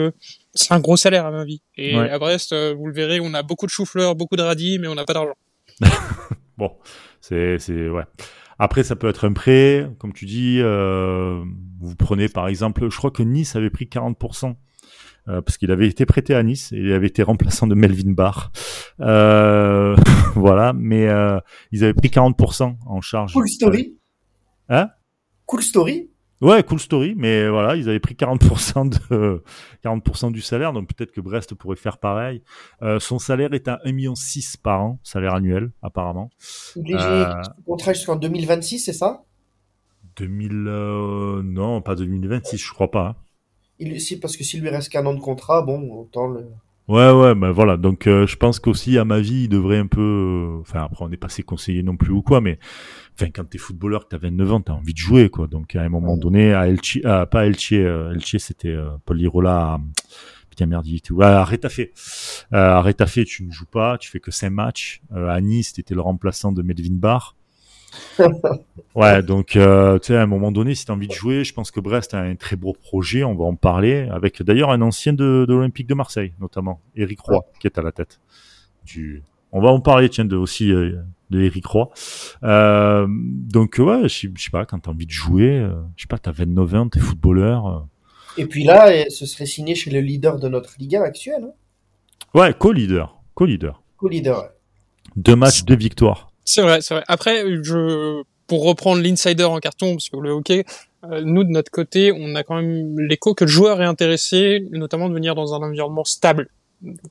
C'est 0.54 0.72
un 0.72 0.80
gros 0.80 0.96
salaire 0.96 1.26
à 1.26 1.30
ma 1.30 1.44
vie. 1.44 1.62
Et 1.76 1.96
à 1.96 2.18
Brest, 2.18 2.52
euh, 2.52 2.74
vous 2.74 2.86
le 2.86 2.94
verrez, 2.94 3.20
on 3.20 3.34
a 3.34 3.42
beaucoup 3.42 3.66
de 3.66 3.70
chou-fleurs, 3.70 4.14
beaucoup 4.14 4.36
de 4.36 4.42
radis, 4.42 4.78
mais 4.78 4.88
on 4.88 4.94
n'a 4.94 5.04
pas 5.04 5.12
d'argent. 5.12 5.34
bon, 6.56 6.72
c'est 7.20 7.58
c'est 7.58 7.88
ouais. 7.88 8.04
Après, 8.58 8.84
ça 8.84 8.96
peut 8.96 9.08
être 9.08 9.26
un 9.26 9.32
prêt, 9.32 9.90
comme 9.98 10.12
tu 10.12 10.24
dis. 10.24 10.58
Euh, 10.60 11.44
vous 11.80 11.94
prenez 11.94 12.28
par 12.28 12.48
exemple, 12.48 12.90
je 12.90 12.96
crois 12.96 13.10
que 13.10 13.22
Nice 13.22 13.56
avait 13.56 13.70
pris 13.70 13.86
40%. 13.86 14.56
Euh, 15.28 15.42
parce 15.42 15.58
qu'il 15.58 15.72
avait 15.72 15.88
été 15.88 16.06
prêté 16.06 16.36
à 16.36 16.42
Nice 16.44 16.70
et 16.70 16.76
il 16.76 16.92
avait 16.92 17.08
été 17.08 17.20
remplaçant 17.24 17.66
de 17.66 17.74
Melvin 17.74 18.12
Barr. 18.12 18.52
Euh, 19.00 19.96
voilà, 20.36 20.72
mais 20.72 21.08
euh, 21.08 21.40
ils 21.72 21.82
avaient 21.82 21.94
pris 21.94 22.08
40% 22.08 22.76
en 22.86 23.00
charge. 23.00 23.32
Cool 23.32 23.48
story. 23.48 23.98
Hein? 24.68 24.88
Cool 25.46 25.62
story. 25.62 26.10
Ouais, 26.42 26.62
cool 26.62 26.78
story, 26.78 27.14
mais 27.16 27.48
voilà, 27.48 27.76
ils 27.76 27.88
avaient 27.88 28.00
pris 28.00 28.14
40% 28.14 28.90
de 28.90 29.42
40% 29.82 30.32
du 30.32 30.42
salaire, 30.42 30.74
donc 30.74 30.92
peut-être 30.92 31.12
que 31.12 31.22
Brest 31.22 31.54
pourrait 31.54 31.76
faire 31.76 31.96
pareil. 31.96 32.42
Euh, 32.82 33.00
son 33.00 33.18
salaire 33.18 33.54
est 33.54 33.68
à 33.68 33.80
1,6 33.86 33.92
million 33.94 34.14
par 34.62 34.82
an, 34.82 34.98
salaire 35.02 35.34
annuel 35.34 35.70
apparemment. 35.82 36.30
Euh, 36.76 37.32
contrat 37.64 37.94
jusqu'en 37.94 38.16
2026, 38.16 38.80
c'est 38.80 38.92
ça? 38.92 39.24
2000 40.16 40.66
euh, 40.68 41.42
non, 41.42 41.80
pas 41.80 41.94
2026, 41.94 42.58
je 42.58 42.72
crois 42.72 42.90
pas. 42.90 43.08
Hein. 43.08 43.16
Il 43.78 44.00
si 44.00 44.18
parce 44.18 44.36
que 44.36 44.44
s'il 44.44 44.60
lui 44.60 44.70
reste 44.70 44.90
qu'un 44.90 45.04
an 45.06 45.14
de 45.14 45.20
contrat, 45.20 45.62
bon, 45.62 45.90
autant 45.90 46.28
le 46.28 46.46
Ouais, 46.88 47.10
ouais, 47.10 47.34
ben 47.34 47.50
voilà. 47.50 47.76
Donc, 47.76 48.06
euh, 48.06 48.28
je 48.28 48.36
pense 48.36 48.60
qu'aussi, 48.60 48.96
à 48.96 49.04
ma 49.04 49.18
vie, 49.18 49.44
il 49.44 49.48
devrait 49.48 49.78
un 49.78 49.88
peu. 49.88 50.00
Euh, 50.00 50.60
enfin, 50.60 50.84
après, 50.84 51.04
on 51.04 51.08
n'est 51.08 51.16
pas 51.16 51.28
ses 51.28 51.42
conseillers 51.42 51.82
non 51.82 51.96
plus 51.96 52.12
ou 52.12 52.22
quoi, 52.22 52.40
mais 52.40 52.60
enfin, 53.14 53.28
quand 53.34 53.44
t'es 53.44 53.58
footballeur, 53.58 54.04
que 54.04 54.10
t'as 54.10 54.18
29 54.18 54.52
ans, 54.52 54.60
t'as 54.60 54.72
envie 54.72 54.92
de 54.92 54.98
jouer, 54.98 55.28
quoi. 55.28 55.48
Donc, 55.48 55.74
à 55.74 55.82
un 55.82 55.88
moment 55.88 56.16
donné, 56.16 56.54
à 56.54 56.68
Elche, 56.68 57.00
ah, 57.04 57.26
pas 57.26 57.46
Elche, 57.46 57.72
euh, 57.72 58.12
Elche, 58.12 58.36
c'était 58.38 58.68
euh, 58.68 58.90
Paul 59.04 59.16
Lirola. 59.16 59.80
Putain, 60.48 60.66
merde, 60.66 60.86
il 60.86 61.02
tout. 61.02 61.20
à 61.22 61.44
Retafe. 61.44 61.80
à 62.52 62.80
Retafe, 62.80 63.24
tu 63.24 63.44
ne 63.44 63.50
joues 63.50 63.66
pas, 63.66 63.98
tu 63.98 64.08
fais 64.08 64.20
que 64.20 64.30
5 64.30 64.50
matchs. 64.50 65.02
à 65.12 65.40
Nice, 65.40 65.72
t'étais 65.72 65.94
le 65.94 66.00
remplaçant 66.02 66.52
de 66.52 66.62
Melvin 66.62 66.94
Barr. 66.94 67.34
ouais, 68.94 69.22
donc 69.22 69.56
euh, 69.56 69.98
tu 69.98 70.08
sais, 70.08 70.16
à 70.16 70.22
un 70.22 70.26
moment 70.26 70.52
donné, 70.52 70.74
si 70.74 70.84
tu 70.84 70.90
as 70.90 70.94
envie 70.94 71.08
de 71.08 71.12
jouer, 71.12 71.44
je 71.44 71.52
pense 71.52 71.70
que 71.70 71.80
Brest 71.80 72.14
a 72.14 72.20
un 72.20 72.36
très 72.36 72.56
beau 72.56 72.72
projet, 72.72 73.24
on 73.24 73.34
va 73.34 73.44
en 73.44 73.54
parler, 73.54 74.08
avec 74.10 74.42
d'ailleurs 74.42 74.70
un 74.70 74.82
ancien 74.82 75.12
de, 75.12 75.44
de 75.48 75.54
l'Olympique 75.54 75.86
de 75.86 75.94
Marseille, 75.94 76.32
notamment, 76.40 76.80
Eric 76.94 77.20
Roy, 77.20 77.40
qui 77.60 77.66
est 77.66 77.78
à 77.78 77.82
la 77.82 77.92
tête. 77.92 78.20
Du... 78.84 79.22
On 79.52 79.60
va 79.60 79.70
en 79.70 79.80
parler, 79.80 80.08
tiens, 80.08 80.24
de, 80.24 80.36
aussi 80.36 80.72
euh, 80.72 80.96
de 81.30 81.40
Eric 81.40 81.66
Roy. 81.66 81.90
Euh, 82.42 83.06
donc 83.08 83.76
ouais, 83.78 84.08
je 84.08 84.28
sais 84.36 84.50
pas, 84.50 84.66
quand 84.66 84.80
tu 84.80 84.88
as 84.88 84.92
envie 84.92 85.06
de 85.06 85.10
jouer, 85.10 85.66
je 85.96 86.02
sais 86.02 86.08
pas, 86.08 86.18
tu 86.18 86.28
as 86.28 86.32
29 86.32 86.74
ans, 86.74 86.88
tu 86.88 86.98
es 86.98 87.00
footballeur. 87.00 87.86
Et 88.38 88.46
puis 88.46 88.64
là, 88.64 89.08
ce 89.08 89.24
serait 89.24 89.46
signé 89.46 89.74
chez 89.74 89.90
le 89.90 90.00
leader 90.00 90.38
de 90.38 90.48
notre 90.48 90.74
Ligue 90.78 90.96
1 90.96 91.02
actuelle. 91.02 91.44
Hein 91.44 92.38
ouais, 92.38 92.54
co-leader. 92.54 93.22
Co-leader. 93.34 93.82
Co-leader, 93.96 94.42
ouais. 94.42 94.50
Deux 95.16 95.36
matchs, 95.36 95.64
deux 95.64 95.76
victoires. 95.76 96.25
C'est 96.46 96.62
vrai, 96.62 96.80
c'est 96.80 96.94
vrai. 96.94 97.04
Après, 97.08 97.44
je, 97.62 98.22
pour 98.46 98.64
reprendre 98.64 99.02
l'insider 99.02 99.44
en 99.44 99.58
carton, 99.58 99.92
parce 99.92 100.08
que 100.08 100.16
le 100.16 100.30
hockey, 100.30 100.64
euh, 101.04 101.20
nous 101.24 101.44
de 101.44 101.50
notre 101.50 101.70
côté, 101.70 102.12
on 102.16 102.34
a 102.34 102.44
quand 102.44 102.56
même 102.56 102.98
l'écho 102.98 103.34
que 103.34 103.44
le 103.44 103.50
joueur 103.50 103.82
est 103.82 103.86
intéressé, 103.86 104.66
notamment 104.70 105.08
de 105.08 105.14
venir 105.14 105.34
dans 105.34 105.54
un 105.54 105.58
environnement 105.66 106.04
stable. 106.04 106.48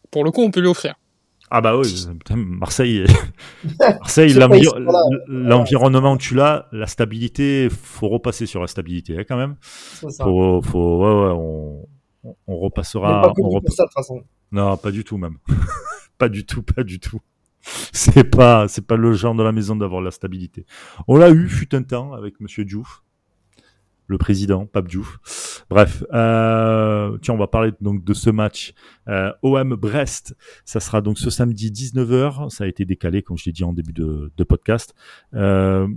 Pour 0.09 0.23
le 0.23 0.31
coup, 0.31 0.41
on 0.41 0.51
peut 0.51 0.61
lui 0.61 0.69
offrir. 0.69 0.95
Ah 1.51 1.61
bah 1.61 1.77
oui, 1.77 2.07
Marseille, 2.35 3.05
Marseille, 3.79 4.33
l'environnement 5.27 6.13
où 6.13 6.17
tu 6.17 6.33
l'as, 6.33 6.67
la 6.71 6.87
stabilité, 6.87 7.69
faut 7.69 8.09
repasser 8.09 8.47
sur 8.47 8.61
la 8.61 8.67
stabilité 8.67 9.19
hein, 9.19 9.23
quand 9.27 9.37
même. 9.37 9.55
Ça. 9.61 10.23
Faut, 10.23 10.61
faut, 10.63 10.97
ouais, 10.97 11.27
ouais, 11.27 11.33
on, 11.35 11.87
on 12.47 12.57
repassera. 12.57 13.21
Pas 13.21 13.33
on 13.37 13.51
ça, 13.51 13.59
de 13.59 13.65
toute 13.67 13.93
façon. 13.93 14.23
Non, 14.51 14.75
pas 14.77 14.89
du 14.89 15.03
tout 15.03 15.17
même. 15.17 15.37
pas 16.17 16.29
du 16.29 16.45
tout, 16.45 16.63
pas 16.63 16.83
du 16.83 16.99
tout. 16.99 17.19
c'est 17.93 18.23
pas, 18.23 18.67
c'est 18.67 18.85
pas 18.85 18.95
le 18.95 19.13
genre 19.13 19.35
de 19.35 19.43
la 19.43 19.51
maison 19.51 19.75
d'avoir 19.75 20.01
la 20.01 20.11
stabilité. 20.11 20.65
On 21.07 21.17
l'a 21.17 21.29
eu, 21.29 21.47
fut 21.47 21.73
un 21.75 21.83
temps, 21.83 22.13
avec 22.13 22.39
Monsieur 22.39 22.65
Diouf, 22.65 23.03
le 24.07 24.17
président, 24.17 24.65
Pape 24.65 24.87
Diouf. 24.87 25.65
Bref, 25.69 26.03
euh, 26.13 27.17
tiens, 27.21 27.33
on 27.33 27.37
va 27.37 27.47
parler 27.47 27.71
donc 27.81 28.03
de 28.03 28.13
ce 28.13 28.29
match 28.29 28.73
euh, 29.07 29.31
OM 29.41 29.75
Brest. 29.75 30.35
Ça 30.63 30.79
sera 30.79 31.01
donc 31.01 31.17
ce 31.17 31.29
samedi 31.29 31.71
19h. 31.71 32.49
Ça 32.49 32.65
a 32.65 32.67
été 32.67 32.85
décalé, 32.85 33.23
comme 33.23 33.37
je 33.37 33.45
l'ai 33.45 33.51
dit 33.51 33.63
en 33.63 33.73
début 33.73 33.93
de, 33.93 34.43
podcast. 34.43 34.93
Euh, 35.33 35.87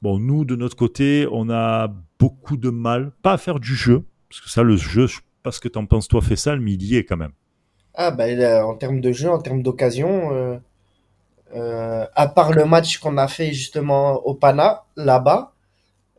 bon, 0.00 0.18
nous 0.18 0.44
de 0.44 0.56
notre 0.56 0.76
côté, 0.76 1.26
on 1.30 1.50
a 1.50 1.92
beaucoup 2.18 2.56
de 2.56 2.70
mal, 2.70 3.12
pas 3.22 3.32
à 3.32 3.38
faire 3.38 3.60
du 3.60 3.74
jeu, 3.74 4.04
parce 4.30 4.40
que 4.40 4.48
ça, 4.48 4.62
le 4.62 4.76
jeu, 4.76 5.06
je 5.06 5.16
sais 5.16 5.22
pas 5.42 5.52
ce 5.52 5.60
que 5.60 5.68
t'en 5.68 5.84
penses 5.84 6.08
toi, 6.08 6.22
Fessal, 6.22 6.60
mais 6.60 6.72
il 6.72 6.82
y 6.82 6.96
est 6.96 7.04
quand 7.04 7.18
même. 7.18 7.32
Ah 7.94 8.10
ben, 8.10 8.62
en 8.62 8.74
termes 8.74 9.00
de 9.00 9.12
jeu, 9.12 9.28
en 9.28 9.38
termes 9.38 9.62
d'occasion. 9.62 10.60
Euh 11.54 11.88
euh, 11.98 12.06
à 12.14 12.28
part 12.28 12.52
le 12.52 12.64
match 12.64 12.98
qu'on 12.98 13.16
a 13.16 13.28
fait 13.28 13.52
justement 13.52 14.14
au 14.26 14.34
Pana, 14.34 14.84
là-bas, 14.96 15.52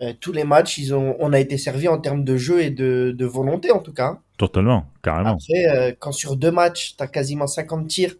euh, 0.01 0.13
tous 0.19 0.31
les 0.31 0.43
matchs, 0.43 0.77
ils 0.77 0.93
ont, 0.93 1.15
on 1.19 1.33
a 1.33 1.39
été 1.39 1.57
servi 1.57 1.87
en 1.87 1.97
termes 1.97 2.23
de 2.23 2.37
jeu 2.37 2.61
et 2.61 2.69
de, 2.69 3.13
de 3.17 3.25
volonté 3.25 3.71
en 3.71 3.79
tout 3.79 3.93
cas. 3.93 4.19
Totalement, 4.37 4.85
carrément. 5.03 5.31
Après, 5.31 5.65
euh, 5.67 5.93
quand 5.97 6.11
sur 6.11 6.37
deux 6.37 6.51
matchs, 6.51 6.95
tu 6.97 7.03
as 7.03 7.07
quasiment 7.07 7.47
50 7.47 7.87
tirs 7.87 8.15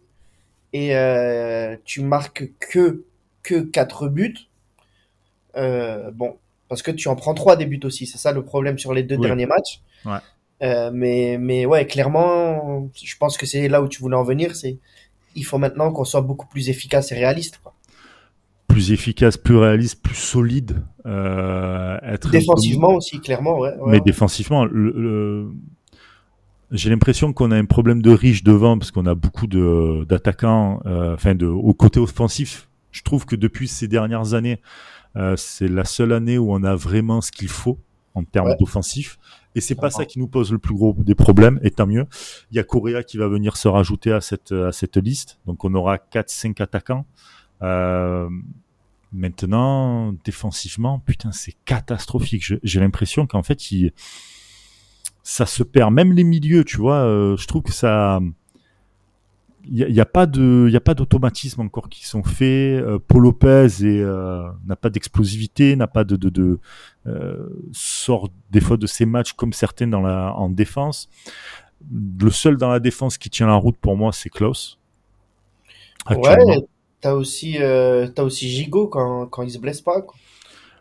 et 0.72 0.96
euh, 0.96 1.76
tu 1.84 2.02
marques 2.02 2.50
que, 2.58 3.04
que 3.42 3.60
4 3.60 4.08
buts, 4.08 4.48
bon, 5.54 6.36
parce 6.68 6.82
que 6.82 6.90
tu 6.90 7.08
en 7.08 7.16
prends 7.16 7.34
3 7.34 7.56
des 7.56 7.66
buts 7.66 7.80
aussi, 7.84 8.06
c'est 8.06 8.18
ça 8.18 8.32
le 8.32 8.44
problème 8.44 8.78
sur 8.78 8.92
les 8.92 9.02
deux 9.02 9.16
derniers 9.16 9.46
matchs. 9.46 9.80
Ouais. 10.04 10.90
mais, 10.92 11.38
mais 11.40 11.66
ouais, 11.66 11.86
clairement, 11.86 12.88
je 12.94 13.16
pense 13.16 13.36
que 13.36 13.46
c'est 13.46 13.68
là 13.68 13.82
où 13.82 13.88
tu 13.88 14.00
voulais 14.00 14.16
en 14.16 14.22
venir, 14.22 14.54
c'est 14.54 14.78
il 15.34 15.44
faut 15.44 15.58
maintenant 15.58 15.92
qu'on 15.92 16.04
soit 16.04 16.22
beaucoup 16.22 16.46
plus 16.46 16.68
efficace 16.68 17.12
et 17.12 17.14
réaliste. 17.14 17.60
Quoi. 17.62 17.74
Plus 18.68 18.92
efficace, 18.92 19.36
plus 19.36 19.56
réaliste, 19.56 20.02
plus 20.02 20.14
solide. 20.14 20.84
Euh, 21.06 21.98
être 22.02 22.30
défensivement 22.30 22.94
aussi, 22.94 23.20
clairement. 23.20 23.58
Ouais, 23.58 23.74
Mais 23.86 24.00
défensivement, 24.00 24.64
le, 24.64 25.50
j'ai 26.70 26.90
l'impression 26.90 27.32
qu'on 27.32 27.50
a 27.50 27.56
un 27.56 27.64
problème 27.64 28.00
de 28.00 28.10
riche 28.10 28.44
devant 28.44 28.78
parce 28.78 28.90
qu'on 28.90 29.06
a 29.06 29.14
beaucoup 29.14 29.46
d'attaquants, 29.46 30.80
euh, 30.86 31.14
enfin 31.14 31.34
de 31.34 31.46
au 31.46 31.74
côté 31.74 31.98
offensif. 31.98 32.68
Je 32.92 33.02
trouve 33.02 33.26
que 33.26 33.36
depuis 33.36 33.68
ces 33.68 33.88
dernières 33.88 34.34
années, 34.34 34.60
euh, 35.16 35.34
c'est 35.36 35.68
la 35.68 35.84
seule 35.84 36.12
année 36.12 36.38
où 36.38 36.52
on 36.52 36.62
a 36.62 36.74
vraiment 36.76 37.20
ce 37.20 37.32
qu'il 37.32 37.48
faut 37.48 37.78
en 38.14 38.22
termes 38.24 38.54
d'offensif. 38.58 39.18
Et 39.54 39.60
c'est 39.60 39.74
pas 39.74 39.90
ça 39.90 40.04
qui 40.04 40.18
nous 40.18 40.28
pose 40.28 40.52
le 40.52 40.58
plus 40.58 40.74
gros 40.74 40.94
des 40.98 41.14
problèmes, 41.14 41.58
et 41.62 41.70
tant 41.70 41.86
mieux. 41.86 42.06
Il 42.50 42.56
y 42.56 42.60
a 42.60 42.64
Correa 42.64 43.02
qui 43.02 43.16
va 43.16 43.26
venir 43.26 43.56
se 43.56 43.66
rajouter 43.66 44.12
à 44.12 44.20
cette, 44.20 44.52
à 44.52 44.72
cette 44.72 44.96
liste. 44.96 45.40
Donc 45.46 45.64
on 45.64 45.74
aura 45.74 45.96
4-5 45.96 46.62
attaquants. 46.62 47.04
Euh, 47.62 48.28
maintenant, 49.12 50.12
défensivement, 50.24 51.00
putain, 51.00 51.32
c'est 51.32 51.56
catastrophique. 51.64 52.44
J'ai 52.62 52.80
l'impression 52.80 53.26
qu'en 53.26 53.42
fait, 53.42 53.72
il, 53.72 53.92
ça 55.22 55.46
se 55.46 55.62
perd. 55.62 55.92
Même 55.92 56.12
les 56.12 56.24
milieux, 56.24 56.64
tu 56.64 56.78
vois, 56.78 57.04
euh, 57.04 57.36
je 57.36 57.46
trouve 57.46 57.62
que 57.62 57.72
ça 57.72 58.20
il 59.64 59.92
n'y 59.92 60.00
a, 60.00 60.06
pas 60.06 60.26
de, 60.26 60.66
il 60.68 60.76
a 60.76 60.80
pas 60.80 60.94
d'automatisme 60.94 61.60
encore 61.60 61.88
qui 61.88 62.06
sont 62.06 62.22
faits. 62.22 62.82
Euh, 62.82 62.98
Paul 62.98 63.22
Lopez 63.22 63.68
euh, 63.82 64.48
n'a 64.66 64.76
pas 64.76 64.90
d'explosivité, 64.90 65.76
n'a 65.76 65.86
pas 65.86 66.04
de, 66.04 66.16
de, 66.16 66.28
de 66.28 66.58
euh, 67.06 67.48
sort 67.72 68.28
des 68.50 68.60
fois 68.60 68.76
de 68.76 68.86
ses 68.86 69.06
matchs 69.06 69.32
comme 69.34 69.52
certains 69.52 69.86
dans 69.86 70.00
la 70.00 70.34
en 70.34 70.48
défense. 70.48 71.08
Le 71.90 72.30
seul 72.30 72.56
dans 72.56 72.70
la 72.70 72.80
défense 72.80 73.18
qui 73.18 73.30
tient 73.30 73.46
la 73.46 73.54
route 73.54 73.76
pour 73.76 73.96
moi, 73.96 74.12
c'est 74.12 74.30
Klaus. 74.30 74.78
Ouais, 76.08 76.36
t'as 77.00 77.12
aussi, 77.12 77.58
euh, 77.58 78.08
aussi 78.18 78.48
Gigot 78.48 78.88
quand 78.88 79.26
quand 79.26 79.42
il 79.42 79.50
se 79.50 79.58
blesse 79.58 79.80
pas. 79.80 80.04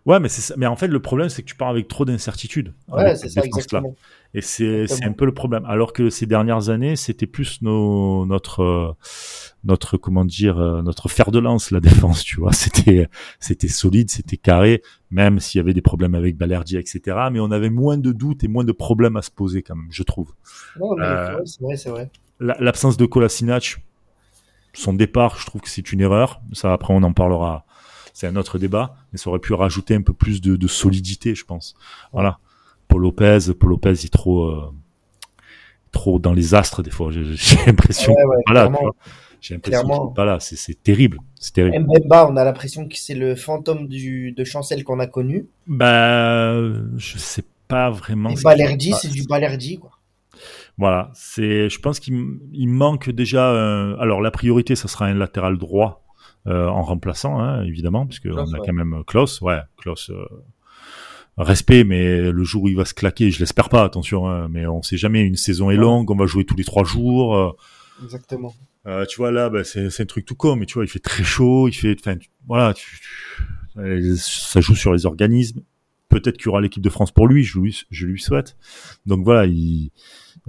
Ouais, 0.06 0.20
mais. 0.20 0.30
Mais 0.58 0.66
en 0.66 0.76
fait, 0.76 0.88
le 0.88 1.02
problème, 1.02 1.30
c'est 1.30 1.42
que 1.42 1.48
tu 1.48 1.56
pars 1.56 1.70
avec 1.70 1.88
trop 1.88 2.06
d'incertitudes. 2.06 2.74
Ouais, 2.88 3.16
c'est 3.16 3.30
ça, 3.30 3.42
exactement. 3.44 3.96
Et 4.36 4.42
c'est, 4.42 4.86
c'est 4.86 5.06
un 5.06 5.12
peu 5.12 5.26
le 5.26 5.34
problème. 5.34 5.66
Alors 5.66 5.92
que 5.92 6.12
ces 6.12 6.28
dernières 6.28 6.70
années, 6.70 6.96
c'était 6.96 7.26
plus 7.26 7.64
nos, 7.64 8.28
notre, 8.28 8.96
notre, 9.64 9.98
comment 9.98 10.24
dire, 10.24 10.60
euh, 10.60 10.84
notre 10.84 11.10
fer 11.10 11.32
de 11.32 11.40
lance, 11.40 11.72
la 11.72 11.80
défense, 11.80 12.24
tu 12.24 12.40
vois. 12.40 12.54
C'était, 12.54 13.08
c'était 13.40 13.68
solide, 13.68 14.12
c'était 14.12 14.38
carré, 14.38 14.84
même 15.10 15.40
s'il 15.40 15.58
y 15.58 15.62
avait 15.62 15.74
des 15.74 15.82
problèmes 15.82 16.14
avec 16.14 16.38
Balerdi, 16.38 16.78
etc. 16.78 17.18
Mais 17.32 17.40
on 17.40 17.50
avait 17.50 17.72
moins 17.72 17.98
de 17.98 18.12
doutes 18.12 18.44
et 18.44 18.48
moins 18.48 18.64
de 18.64 18.72
problèmes 18.72 19.18
à 19.18 19.24
se 19.24 19.32
poser, 19.32 19.64
quand 19.64 19.76
même, 19.76 19.90
je 19.90 20.04
trouve. 20.04 20.32
Non, 20.80 20.96
mais 20.96 21.06
euh, 21.06 21.46
c'est 21.46 21.62
vrai, 21.62 21.78
c'est 21.78 21.90
vrai. 21.90 22.12
L'absence 22.40 22.98
de 22.98 23.06
Kolasinac, 23.06 23.84
son 24.74 24.94
départ, 24.94 25.38
je 25.40 25.46
trouve 25.46 25.62
que 25.62 25.70
c'est 25.70 25.92
une 25.92 26.02
erreur. 26.02 26.40
Ça, 26.54 26.72
après, 26.72 26.94
on 26.94 27.04
en 27.04 27.14
parlera 27.14 27.66
c'est 28.14 28.28
un 28.28 28.36
autre 28.36 28.58
débat, 28.58 28.96
mais 29.12 29.18
ça 29.18 29.30
aurait 29.30 29.40
pu 29.40 29.54
rajouter 29.54 29.96
un 29.96 30.02
peu 30.02 30.14
plus 30.14 30.42
de, 30.42 30.56
de 30.56 30.68
solidité, 30.68 31.36
je 31.36 31.46
pense. 31.46 31.76
Voilà. 32.14 32.40
Paul 32.88 33.02
Lopez, 33.02 33.54
Paul 33.58 33.70
Lopez 33.70 33.92
est 33.92 34.12
trop, 34.12 34.50
euh, 34.50 34.74
trop 35.92 36.20
dans 36.20 36.34
les 36.34 36.56
astres 36.56 36.84
des 36.84 36.92
fois. 36.92 37.12
J'ai 37.12 37.58
l'impression 37.66 38.14
ouais, 38.14 38.24
ouais, 38.24 38.44
voilà, 38.48 38.72
j'ai 39.42 39.54
l'impression 39.54 40.08
pas 40.08 40.26
là. 40.26 40.38
C'est 40.40 40.84
terrible, 40.84 41.20
c'est 41.40 41.54
terrible. 41.54 41.86
Mbemba, 41.86 42.28
on 42.30 42.36
a 42.36 42.44
l'impression 42.44 42.88
que 42.88 42.98
c'est 42.98 43.16
le 43.16 43.36
fantôme 43.36 43.88
du 43.88 44.34
de 44.34 44.44
Chancel 44.44 44.84
qu'on 44.84 45.00
a 45.00 45.08
connu. 45.08 45.48
Bah, 45.68 46.54
je 46.98 47.18
sais 47.18 47.44
pas 47.68 47.90
vraiment. 47.90 48.34
Balerdi, 48.44 48.94
c'est 49.00 49.12
du 49.12 49.24
Balerdi 49.24 49.78
quoi. 49.78 49.92
Voilà, 50.78 51.12
c'est, 51.14 51.70
je 51.70 51.80
pense 51.80 52.00
qu'il 52.00 52.16
manque 52.70 53.10
déjà. 53.10 53.50
alors 54.00 54.22
la 54.22 54.32
priorité, 54.32 54.76
ça 54.76 54.88
sera 54.88 55.06
un 55.06 55.14
latéral 55.14 55.58
droit 55.58 56.09
en 56.46 56.82
remplaçant, 56.82 57.40
hein, 57.40 57.64
évidemment, 57.64 58.08
puisque 58.08 58.28
on 58.32 58.54
a 58.54 58.60
quand 58.66 58.74
même 58.74 59.04
Klaus. 59.06 59.42
Ouais, 59.42 59.60
Klaus. 59.78 60.12
respect, 61.38 61.84
mais 61.84 62.32
le 62.32 62.44
jour 62.44 62.64
où 62.64 62.68
il 62.70 62.76
va 62.76 62.86
se 62.86 62.94
claquer, 62.94 63.32
je 63.32 63.40
l'espère 63.40 63.70
pas, 63.70 63.84
attention, 63.84 64.28
hein, 64.28 64.48
mais 64.50 64.66
on 64.68 64.82
sait 64.82 64.98
jamais. 64.98 65.22
Une 65.22 65.36
saison 65.36 65.70
est 65.70 65.78
longue, 65.78 66.10
on 66.12 66.16
va 66.16 66.26
jouer 66.26 66.46
tous 66.46 66.56
les 66.56 66.66
trois 66.66 66.84
jours. 66.84 67.56
Exactement. 68.04 68.54
Euh, 68.88 69.06
tu 69.06 69.18
vois 69.18 69.32
là, 69.32 69.50
bah, 69.50 69.64
c'est 69.64 70.00
un 70.00 70.06
truc 70.06 70.26
tout 70.26 70.36
con, 70.36 70.56
mais 70.56 70.66
tu 70.66 70.76
vois, 70.76 70.86
il 70.86 70.88
fait 70.88 71.00
très 71.00 71.24
chaud, 71.24 71.68
il 71.68 71.74
fait, 71.74 71.96
enfin, 72.00 72.16
voilà, 72.48 72.74
ça 74.18 74.62
joue 74.62 74.76
sur 74.76 74.94
les 74.94 75.06
organismes. 75.06 75.62
Peut-être 76.08 76.38
qu'il 76.38 76.48
y 76.48 76.50
aura 76.50 76.62
l'équipe 76.62 76.82
de 76.82 76.90
France 76.90 77.12
pour 77.12 77.28
lui, 77.28 77.44
je 77.44 77.60
lui, 77.60 77.84
je 77.92 78.08
lui 78.08 78.20
souhaite. 78.20 78.58
Donc 79.06 79.24
voilà, 79.24 79.46
il, 79.46 79.92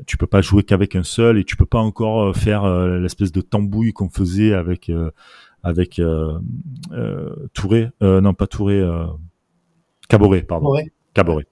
tu 0.07 0.17
peux 0.17 0.27
pas 0.27 0.41
jouer 0.41 0.63
qu'avec 0.63 0.97
un 0.97 1.03
seul 1.03 1.37
et 1.37 1.45
tu 1.45 1.55
peux 1.57 1.67
pas 1.67 1.81
encore 1.81 2.29
euh, 2.29 2.33
faire 2.33 2.65
euh, 2.65 2.99
l'espèce 2.99 3.31
de 3.31 3.43
tambouille 3.43 3.93
qu'on 3.93 4.09
faisait 4.09 4.55
avec 4.55 4.91
avec 5.63 6.01
Touré, 7.55 7.91
non 8.01 8.35
pas 8.35 8.47
Touré, 8.47 8.83
Caboret, 10.09 10.43
pardon. 10.43 10.75
Caboret. 11.13 11.47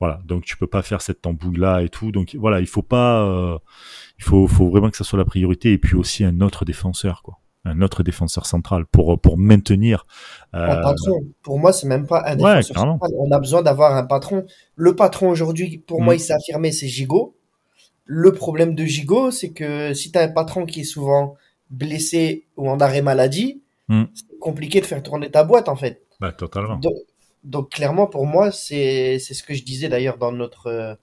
Voilà, 0.00 0.20
donc 0.24 0.44
tu 0.44 0.56
peux 0.56 0.66
pas 0.66 0.82
faire 0.82 1.00
cette 1.00 1.22
tambouille 1.22 1.58
là 1.58 1.80
et 1.82 1.88
tout. 1.88 2.10
Donc 2.10 2.34
voilà, 2.34 2.60
il 2.60 2.66
faut 2.66 2.82
pas 2.82 3.58
il 4.18 4.24
faut, 4.24 4.46
faut 4.48 4.68
vraiment 4.68 4.90
que 4.90 4.96
ça 4.96 5.04
soit 5.04 5.18
la 5.18 5.24
priorité 5.24 5.72
et 5.72 5.78
puis 5.78 5.94
aussi 5.96 6.24
un 6.24 6.40
autre 6.40 6.64
défenseur, 6.64 7.22
quoi 7.22 7.38
un 7.66 7.82
autre 7.82 8.02
défenseur 8.02 8.46
central 8.46 8.86
pour 8.86 9.20
pour 9.20 9.38
maintenir. 9.38 10.06
Euh... 10.54 10.58
Un 10.58 10.82
patron. 10.82 11.20
Pour 11.42 11.58
moi, 11.58 11.72
c'est 11.72 11.86
même 11.86 12.06
pas 12.06 12.22
un 12.26 12.36
défenseur 12.36 12.64
central. 12.64 13.10
On 13.18 13.30
a 13.30 13.38
besoin 13.38 13.62
d'avoir 13.62 13.96
un 13.96 14.04
patron. 14.04 14.44
Le 14.74 14.94
patron 14.94 15.28
aujourd'hui, 15.28 15.78
pour 15.86 16.00
moi, 16.00 16.14
mm. 16.14 16.16
il 16.16 16.20
s'est 16.20 16.32
affirmé, 16.32 16.72
c'est 16.72 16.88
Gigot. 16.88 17.36
Le 18.04 18.32
problème 18.32 18.74
de 18.74 18.84
Gigot, 18.84 19.32
c'est 19.32 19.50
que 19.50 19.92
si 19.94 20.12
tu 20.12 20.18
as 20.18 20.22
un 20.22 20.28
patron 20.28 20.64
qui 20.64 20.82
est 20.82 20.84
souvent 20.84 21.34
blessé 21.70 22.44
ou 22.56 22.68
en 22.68 22.78
arrêt 22.80 23.02
maladie, 23.02 23.62
mm. 23.88 24.04
c'est 24.14 24.38
compliqué 24.38 24.80
de 24.80 24.86
faire 24.86 25.02
tourner 25.02 25.30
ta 25.30 25.44
boîte 25.44 25.68
en 25.68 25.76
fait. 25.76 26.02
Bah, 26.20 26.32
totalement. 26.32 26.80
Donc, 27.44 27.70
clairement, 27.70 28.06
pour 28.06 28.26
moi, 28.26 28.50
c'est 28.50 29.18
c'est 29.18 29.34
ce 29.34 29.42
que 29.42 29.54
je 29.54 29.62
disais 29.62 29.88
d'ailleurs 29.88 30.18
dans 30.18 30.32
notre 30.32 30.98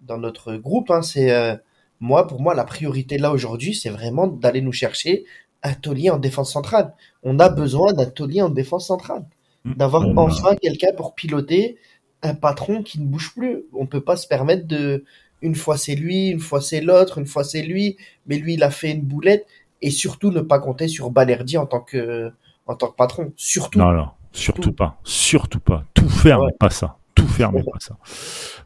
dans 0.00 0.18
notre 0.18 0.56
groupe. 0.56 0.90
Hein, 0.90 1.02
c'est 1.02 1.30
euh, 1.30 1.54
moi, 2.00 2.26
pour 2.26 2.40
moi, 2.40 2.54
la 2.54 2.64
priorité 2.64 3.18
là 3.18 3.32
aujourd'hui, 3.32 3.74
c'est 3.74 3.90
vraiment 3.90 4.26
d'aller 4.26 4.60
nous 4.60 4.72
chercher 4.72 5.24
un 5.62 5.72
taulier 5.72 6.10
en 6.10 6.18
défense 6.18 6.52
centrale. 6.52 6.94
On 7.22 7.38
a 7.38 7.48
besoin 7.48 7.92
d'un 7.92 8.06
taulier 8.06 8.42
en 8.42 8.50
défense 8.50 8.86
centrale. 8.86 9.24
Mmh. 9.64 9.74
D'avoir 9.74 10.06
enfin 10.18 10.56
quelqu'un 10.56 10.92
pour 10.96 11.14
piloter 11.14 11.78
un 12.22 12.34
patron 12.34 12.82
qui 12.82 13.00
ne 13.00 13.06
bouge 13.06 13.32
plus. 13.34 13.64
On 13.72 13.86
peut 13.86 14.02
pas 14.02 14.16
se 14.16 14.26
permettre 14.26 14.66
de, 14.66 15.04
une 15.40 15.54
fois 15.54 15.78
c'est 15.78 15.94
lui, 15.94 16.28
une 16.28 16.40
fois 16.40 16.60
c'est 16.60 16.80
l'autre, 16.80 17.18
une 17.18 17.26
fois 17.26 17.44
c'est 17.44 17.62
lui, 17.62 17.96
mais 18.26 18.38
lui 18.38 18.54
il 18.54 18.62
a 18.62 18.70
fait 18.70 18.90
une 18.90 19.02
boulette 19.02 19.46
et 19.84 19.90
surtout 19.90 20.30
ne 20.30 20.40
pas 20.40 20.58
compter 20.58 20.88
sur 20.88 21.10
Balerdi 21.10 21.58
en 21.58 21.66
tant 21.66 21.80
que, 21.80 22.32
en 22.66 22.74
tant 22.74 22.88
que 22.88 22.96
patron. 22.96 23.32
Surtout. 23.36 23.78
Non, 23.78 23.92
non, 23.92 24.08
surtout, 24.32 24.72
pas. 24.72 24.98
Surtout 25.04 25.60
pas. 25.60 25.84
Tout 25.94 26.08
faire, 26.08 26.40
pas 26.58 26.70
ça 26.70 26.98
tout 27.14 27.28
faire, 27.28 27.52
mais 27.52 27.62
pas 27.62 27.78
ça. 27.78 27.96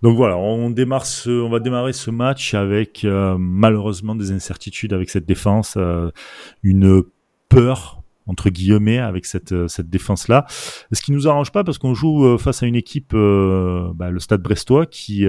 Donc 0.02 0.16
voilà, 0.16 0.38
on 0.38 0.70
démarre 0.70 1.04
ce, 1.04 1.28
on 1.28 1.50
va 1.50 1.60
démarrer 1.60 1.92
ce 1.92 2.10
match 2.10 2.54
avec 2.54 3.04
euh, 3.04 3.36
malheureusement 3.38 4.14
des 4.14 4.32
incertitudes 4.32 4.94
avec 4.94 5.10
cette 5.10 5.26
défense, 5.26 5.74
euh, 5.76 6.10
une 6.62 7.02
peur 7.50 8.02
entre 8.28 8.50
guillemets 8.50 8.98
avec 8.98 9.26
cette 9.26 9.52
euh, 9.52 9.66
cette 9.66 9.90
défense 9.90 10.28
là. 10.28 10.46
Ce 10.92 11.02
qui 11.02 11.12
nous 11.12 11.26
arrange 11.26 11.50
pas 11.50 11.64
parce 11.64 11.78
qu'on 11.78 11.94
joue 11.94 12.38
face 12.38 12.62
à 12.62 12.66
une 12.66 12.76
équipe, 12.76 13.12
bah, 13.12 14.10
le 14.10 14.18
Stade 14.20 14.42
Brestois 14.42 14.86
qui 14.86 15.26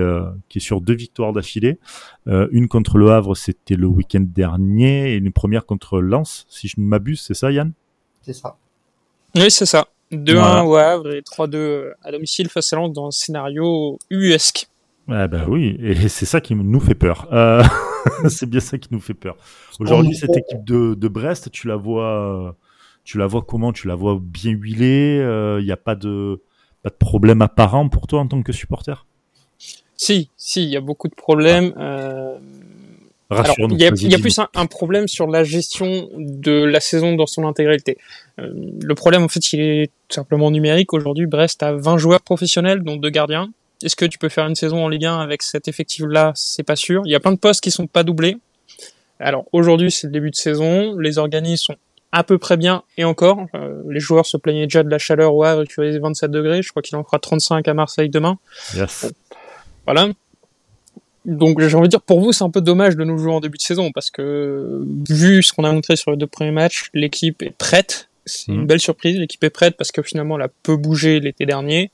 qui 0.48 0.58
est 0.58 0.62
sur 0.62 0.82
deux 0.82 0.94
victoires 0.94 1.34
d'affilée, 1.34 1.80
une 2.28 2.68
contre 2.68 2.98
le 2.98 3.12
Havre 3.12 3.36
c'était 3.36 3.76
le 3.76 3.88
week-end 3.88 4.24
dernier 4.26 5.14
et 5.14 5.16
une 5.16 5.32
première 5.32 5.66
contre 5.66 6.00
Lens 6.00 6.46
si 6.50 6.68
je 6.68 6.80
ne 6.80 6.86
m'abuse, 6.86 7.22
c'est 7.22 7.34
ça 7.34 7.52
Yann? 7.52 7.74
C'est 8.22 8.34
ça. 8.34 8.58
Oui 9.36 9.50
c'est 9.50 9.66
ça. 9.66 9.88
2-1 10.12 10.66
au 10.66 10.76
Havre 10.76 11.14
et 11.14 11.22
3-2 11.22 11.94
à 12.04 12.12
domicile 12.12 12.50
face 12.50 12.74
à 12.74 12.78
Lens 12.78 12.94
dans 12.94 13.08
un 13.08 13.12
scénario 13.12 13.98
uesque. 14.12 14.68
Ah 15.12 15.28
bah 15.28 15.46
oui, 15.48 15.78
et 15.82 15.96
c'est 16.10 16.26
ça 16.26 16.42
qui 16.42 16.56
nous 16.56 16.80
fait 16.80 16.96
peur. 16.96 17.28
Euh, 17.32 17.64
c'est 18.30 18.48
bien 18.48 18.60
ça 18.60 18.78
qui 18.78 18.90
nous 18.92 19.00
fait 19.00 19.14
peur. 19.14 19.38
Aujourd'hui, 19.80 20.16
cette 20.16 20.36
équipe 20.36 20.64
de, 20.64 20.94
de, 20.94 21.08
Brest, 21.08 21.52
tu 21.52 21.68
la 21.68 21.76
vois, 21.76 22.56
tu 23.10 23.18
la 23.18 23.26
vois 23.26 23.42
comment? 23.42 23.74
Tu 23.74 23.88
la 23.88 23.96
vois 23.96 24.20
bien 24.22 24.52
huilée 24.52 25.16
Il 25.16 25.24
euh, 25.24 25.64
n'y 25.64 25.72
a 25.72 25.78
pas 25.78 25.96
de, 25.96 26.44
pas 26.84 26.92
de 26.92 26.96
problème 26.96 27.42
apparent 27.42 27.90
pour 27.90 28.06
toi 28.06 28.20
en 28.20 28.28
tant 28.28 28.44
que 28.44 28.52
supporter? 28.52 29.08
Si, 29.98 30.30
si, 30.38 30.62
il 30.62 30.70
y 30.70 30.78
a 30.78 30.80
beaucoup 30.80 31.08
de 31.08 31.16
problèmes. 31.16 31.74
Euh, 31.80 32.38
il 33.32 33.82
y 33.82 33.86
a, 33.86 33.92
y 33.96 34.14
a 34.14 34.20
plus 34.20 34.40
un, 34.40 34.66
problème 34.68 35.08
sur 35.08 35.26
la 35.26 35.44
gestion 35.44 36.08
de 36.18 36.52
la 36.52 36.80
saison 36.80 37.16
dans 37.16 37.26
son 37.26 37.48
intégralité. 37.48 37.98
Euh, 38.40 38.54
le 38.80 38.94
problème, 38.94 39.24
en 39.24 39.28
fait, 39.28 39.54
il 39.54 39.60
est 39.60 39.88
tout 40.08 40.14
simplement 40.14 40.52
numérique. 40.52 40.94
Aujourd'hui, 40.94 41.26
Brest 41.26 41.64
a 41.64 41.74
20 41.74 41.98
joueurs 41.98 42.22
professionnels, 42.22 42.84
dont 42.84 42.96
deux 42.96 43.10
gardiens. 43.10 43.50
Est-ce 43.84 43.96
que 43.96 44.06
tu 44.06 44.20
peux 44.20 44.30
faire 44.30 44.46
une 44.46 44.56
saison 44.56 44.86
en 44.86 44.88
Ligue 44.88 45.06
1 45.06 45.18
avec 45.20 45.42
cet 45.42 45.68
effectif-là? 45.68 46.34
C'est 46.36 46.62
pas 46.62 46.76
sûr. 46.76 47.02
Il 47.06 47.12
y 47.12 47.16
a 47.16 47.20
plein 47.20 47.32
de 47.32 47.40
postes 47.40 47.62
qui 47.62 47.72
sont 47.72 47.88
pas 47.88 48.04
doublés. 48.04 48.38
Alors 49.20 49.46
aujourd'hui, 49.52 49.90
c'est 49.90 50.08
le 50.08 50.14
début 50.14 50.30
de 50.30 50.36
saison. 50.36 50.98
Les 50.98 51.18
organismes 51.18 51.74
sont 51.74 51.76
à 52.12 52.24
peu 52.24 52.38
près 52.38 52.58
bien 52.58 52.84
et 52.98 53.04
encore. 53.04 53.46
Euh, 53.56 53.84
les 53.90 54.00
joueurs 54.00 54.26
se 54.26 54.38
plaignaient 54.38 54.66
déjà 54.66 54.84
de 54.84 54.90
la 54.90 54.98
chaleur 54.98 55.36
au 55.36 55.44
Havre, 55.44 55.66
qui 55.66 55.76
27 55.78 56.32
degrés. 56.32 56.62
Je 56.62 56.70
crois 56.70 56.82
qu'il 56.82 56.96
en 56.98 57.04
fera 57.04 57.20
35 57.20 57.68
à 57.68 57.74
Marseille 57.74 58.10
demain. 58.10 58.38
Yes. 58.76 59.12
Voilà 59.86 60.10
donc 61.26 61.62
j'ai 61.62 61.76
envie 61.76 61.88
de 61.88 61.92
dire 61.92 62.02
pour 62.02 62.22
vous 62.22 62.32
c'est 62.32 62.44
un 62.44 62.50
peu 62.50 62.62
dommage 62.62 62.96
de 62.96 63.04
nous 63.04 63.18
jouer 63.18 63.32
en 63.32 63.40
début 63.40 63.58
de 63.58 63.62
saison 63.62 63.92
parce 63.92 64.10
que 64.10 64.84
vu 65.10 65.44
ce 65.44 65.54
qu'on 65.54 65.64
a 65.64 65.72
montré 65.72 65.96
sur 65.96 66.12
les 66.12 66.18
deux 66.18 66.28
premiers 66.28 66.52
matchs, 66.52 66.90
l'équipe 66.94 67.42
est 67.44 67.56
prête. 67.56 68.10
C'est 68.26 68.52
une 68.52 68.62
mhm. 68.62 68.68
belle 68.68 68.80
surprise, 68.80 69.18
l'équipe 69.18 69.44
est 69.44 69.50
prête 69.50 69.76
parce 69.78 69.92
que 69.92 70.02
finalement 70.02 70.38
elle 70.38 70.44
a 70.44 70.50
peu 70.64 70.76
bougé 70.76 71.20
l'été 71.20 71.46
dernier. 71.46 71.92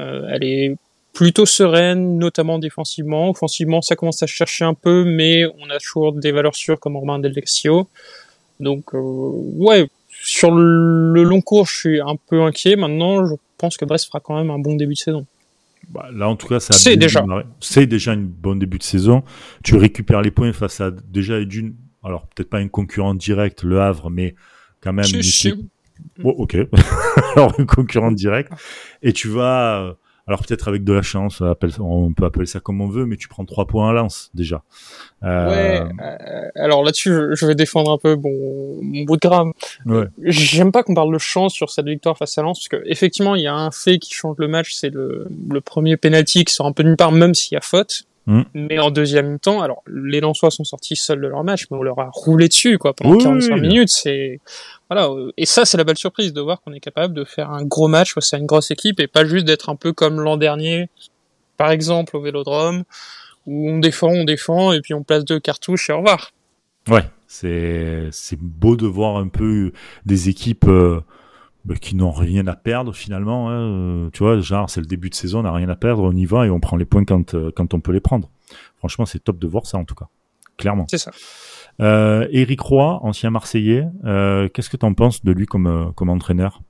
Euh, 0.00 0.28
elle 0.30 0.44
est 0.44 0.76
plutôt 1.12 1.46
sereine, 1.46 2.18
notamment 2.18 2.60
défensivement. 2.60 3.30
Offensivement, 3.30 3.82
ça 3.82 3.96
commence 3.96 4.22
à 4.22 4.26
chercher 4.26 4.64
un 4.64 4.74
peu, 4.74 5.04
mais 5.04 5.44
on 5.58 5.68
a 5.70 5.78
toujours 5.78 6.12
des 6.12 6.30
valeurs 6.30 6.54
sûres 6.54 6.78
comme 6.78 6.96
Romain 6.96 7.18
Delexio. 7.18 7.88
Donc 8.60 8.94
euh, 8.94 9.00
ouais, 9.00 9.88
sur 10.22 10.50
le 10.50 11.22
long 11.22 11.40
cours, 11.40 11.66
je 11.66 11.76
suis 11.76 12.00
un 12.00 12.16
peu 12.28 12.42
inquiet. 12.42 12.76
Maintenant, 12.76 13.26
je 13.26 13.34
pense 13.56 13.76
que 13.76 13.84
Brest 13.84 14.06
fera 14.06 14.20
quand 14.20 14.36
même 14.36 14.50
un 14.50 14.58
bon 14.58 14.74
début 14.74 14.94
de 14.94 14.98
saison. 14.98 15.26
Bah, 15.90 16.08
là, 16.12 16.28
en 16.28 16.36
tout 16.36 16.48
cas, 16.48 16.60
c'est 16.60 16.96
déjà. 16.96 17.24
C'est 17.60 17.86
déjà 17.86 18.12
une 18.12 18.26
bonne 18.26 18.58
début 18.58 18.78
de 18.78 18.82
saison. 18.82 19.22
Tu 19.62 19.76
récupères 19.76 20.22
les 20.22 20.30
points 20.30 20.52
face 20.52 20.80
à 20.80 20.90
déjà 20.90 21.42
d'une, 21.44 21.74
alors 22.04 22.26
peut-être 22.26 22.50
pas 22.50 22.58
un 22.58 22.68
concurrent 22.68 23.14
direct, 23.14 23.62
le 23.62 23.80
Havre, 23.80 24.10
mais 24.10 24.34
quand 24.80 24.92
même. 24.92 25.06
Oh, 26.22 26.34
ok. 26.38 26.56
alors 27.36 27.58
un 27.58 27.64
concurrent 27.64 28.12
direct. 28.12 28.52
Et 29.02 29.12
tu 29.12 29.28
vas 29.28 29.96
alors 30.28 30.44
peut-être 30.44 30.68
avec 30.68 30.84
de 30.84 30.92
la 30.92 31.00
chance, 31.00 31.42
on 31.80 32.12
peut 32.12 32.26
appeler 32.26 32.44
ça 32.44 32.60
comme 32.60 32.82
on 32.82 32.88
veut, 32.88 33.06
mais 33.06 33.16
tu 33.16 33.28
prends 33.28 33.46
trois 33.46 33.66
points 33.66 33.88
à 33.88 33.92
lance 33.94 34.30
déjà. 34.34 34.62
Euh... 35.24 35.48
Ouais. 35.48 35.82
Euh, 36.02 36.48
alors 36.54 36.84
là-dessus, 36.84 37.10
je 37.32 37.46
vais 37.46 37.54
défendre 37.54 37.90
un 37.90 37.96
peu 37.96 38.14
bon, 38.14 38.78
mon 38.82 39.04
bout 39.04 39.16
de 39.16 39.26
gramme. 39.26 39.52
Ouais. 39.86 40.04
J'aime 40.22 40.70
pas 40.70 40.82
qu'on 40.82 40.94
parle 40.94 41.12
de 41.14 41.18
chance 41.18 41.54
sur 41.54 41.70
cette 41.70 41.86
victoire 41.86 42.18
face 42.18 42.36
à 42.36 42.42
Lens, 42.42 42.58
parce 42.58 42.68
que 42.68 42.86
effectivement, 42.86 43.36
il 43.36 43.42
y 43.42 43.46
a 43.46 43.54
un 43.54 43.70
fait 43.70 43.98
qui 43.98 44.12
change 44.12 44.36
le 44.38 44.48
match, 44.48 44.74
c'est 44.74 44.90
le, 44.90 45.26
le 45.48 45.60
premier 45.62 45.96
penalty 45.96 46.44
qui 46.44 46.52
sort 46.52 46.66
un 46.66 46.72
peu 46.72 46.84
d'une 46.84 46.96
part, 46.96 47.10
même 47.10 47.34
s'il 47.34 47.54
y 47.54 47.58
a 47.58 47.62
faute. 47.62 48.04
Mm. 48.28 48.42
Mais 48.52 48.78
en 48.78 48.90
deuxième 48.90 49.38
temps, 49.38 49.62
alors 49.62 49.82
les 49.90 50.20
Lensois 50.20 50.50
sont 50.50 50.64
sortis 50.64 50.96
seuls 50.96 51.22
de 51.22 51.26
leur 51.26 51.44
match, 51.44 51.66
mais 51.70 51.78
on 51.78 51.82
leur 51.82 51.98
a 51.98 52.10
roulé 52.12 52.48
dessus 52.48 52.76
quoi 52.76 52.92
pendant 52.92 53.16
45 53.16 53.56
minutes. 53.56 53.88
C'est 53.88 54.40
voilà, 54.90 55.10
et 55.36 55.46
ça 55.46 55.64
c'est 55.64 55.76
la 55.76 55.84
belle 55.84 55.98
surprise 55.98 56.32
de 56.32 56.40
voir 56.40 56.60
qu'on 56.60 56.72
est 56.72 56.80
capable 56.80 57.14
de 57.14 57.24
faire 57.24 57.50
un 57.50 57.64
gros 57.64 57.88
match 57.88 58.14
face 58.14 58.32
à 58.32 58.38
une 58.38 58.46
grosse 58.46 58.70
équipe 58.70 59.00
et 59.00 59.06
pas 59.06 59.24
juste 59.24 59.44
d'être 59.44 59.68
un 59.68 59.76
peu 59.76 59.92
comme 59.92 60.20
l'an 60.20 60.36
dernier, 60.36 60.88
par 61.56 61.70
exemple 61.70 62.16
au 62.16 62.20
Vélodrome, 62.20 62.84
où 63.46 63.70
on 63.70 63.78
défend, 63.78 64.08
on 64.08 64.24
défend 64.24 64.72
et 64.72 64.80
puis 64.80 64.94
on 64.94 65.02
place 65.02 65.24
deux 65.24 65.40
cartouches 65.40 65.90
et 65.90 65.92
au 65.92 65.98
revoir. 65.98 66.32
Ouais, 66.88 67.04
c'est 67.26 68.08
c'est 68.12 68.38
beau 68.38 68.76
de 68.76 68.86
voir 68.86 69.16
un 69.16 69.28
peu 69.28 69.72
des 70.06 70.28
équipes. 70.28 70.66
Euh, 70.68 71.00
bah, 71.68 71.74
qui 71.74 71.96
n'ont 71.96 72.12
rien 72.12 72.46
à 72.46 72.56
perdre 72.56 72.94
finalement. 72.94 73.50
Hein. 73.50 73.60
Euh, 73.60 74.10
tu 74.14 74.22
vois, 74.22 74.40
genre 74.40 74.70
c'est 74.70 74.80
le 74.80 74.86
début 74.86 75.10
de 75.10 75.14
saison, 75.14 75.40
on 75.40 75.42
n'a 75.42 75.52
rien 75.52 75.68
à 75.68 75.76
perdre, 75.76 76.02
on 76.02 76.12
y 76.12 76.24
va 76.24 76.46
et 76.46 76.50
on 76.50 76.60
prend 76.60 76.76
les 76.76 76.86
points 76.86 77.04
quand, 77.04 77.34
euh, 77.34 77.50
quand 77.54 77.74
on 77.74 77.80
peut 77.80 77.92
les 77.92 78.00
prendre. 78.00 78.30
Franchement, 78.78 79.04
c'est 79.04 79.18
top 79.18 79.38
de 79.38 79.46
voir 79.46 79.66
ça 79.66 79.76
en 79.76 79.84
tout 79.84 79.94
cas, 79.94 80.06
clairement. 80.56 80.86
C'est 80.88 80.96
ça. 80.96 81.10
Euh, 81.80 82.26
Eric 82.30 82.60
Roy, 82.60 82.98
ancien 83.02 83.30
Marseillais, 83.30 83.86
euh, 84.04 84.48
qu'est-ce 84.48 84.70
que 84.70 84.76
tu 84.76 84.86
en 84.86 84.94
penses 84.94 85.24
de 85.24 85.32
lui 85.32 85.46
comme, 85.46 85.92
comme 85.94 86.10
entraîneur? 86.10 86.60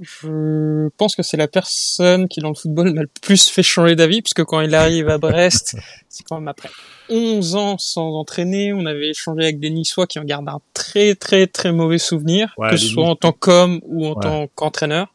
Je 0.00 0.88
pense 0.96 1.14
que 1.14 1.22
c'est 1.22 1.36
la 1.36 1.48
personne 1.48 2.26
qui 2.26 2.40
dans 2.40 2.48
le 2.48 2.54
football 2.54 2.94
m'a 2.94 3.02
le 3.02 3.10
plus 3.20 3.50
fait 3.50 3.62
changer 3.62 3.96
d'avis, 3.96 4.22
puisque 4.22 4.44
quand 4.44 4.62
il 4.62 4.74
arrive 4.74 5.10
à 5.10 5.18
Brest, 5.18 5.76
c'est 6.08 6.24
quand 6.24 6.36
même 6.36 6.48
après 6.48 6.70
11 7.10 7.54
ans 7.56 7.76
sans 7.76 8.14
entraîner, 8.14 8.72
on 8.72 8.86
avait 8.86 9.10
échangé 9.10 9.42
avec 9.42 9.60
des 9.60 9.68
Niçois 9.68 10.06
qui 10.06 10.18
en 10.18 10.24
gardent 10.24 10.48
un 10.48 10.60
très 10.72 11.14
très 11.14 11.46
très 11.46 11.72
mauvais 11.72 11.98
souvenir, 11.98 12.54
que 12.70 12.78
ce 12.78 12.86
soit 12.86 13.04
en 13.04 13.16
tant 13.16 13.32
qu'homme 13.32 13.80
ou 13.84 14.06
en 14.06 14.14
tant 14.14 14.46
qu'entraîneur. 14.54 15.12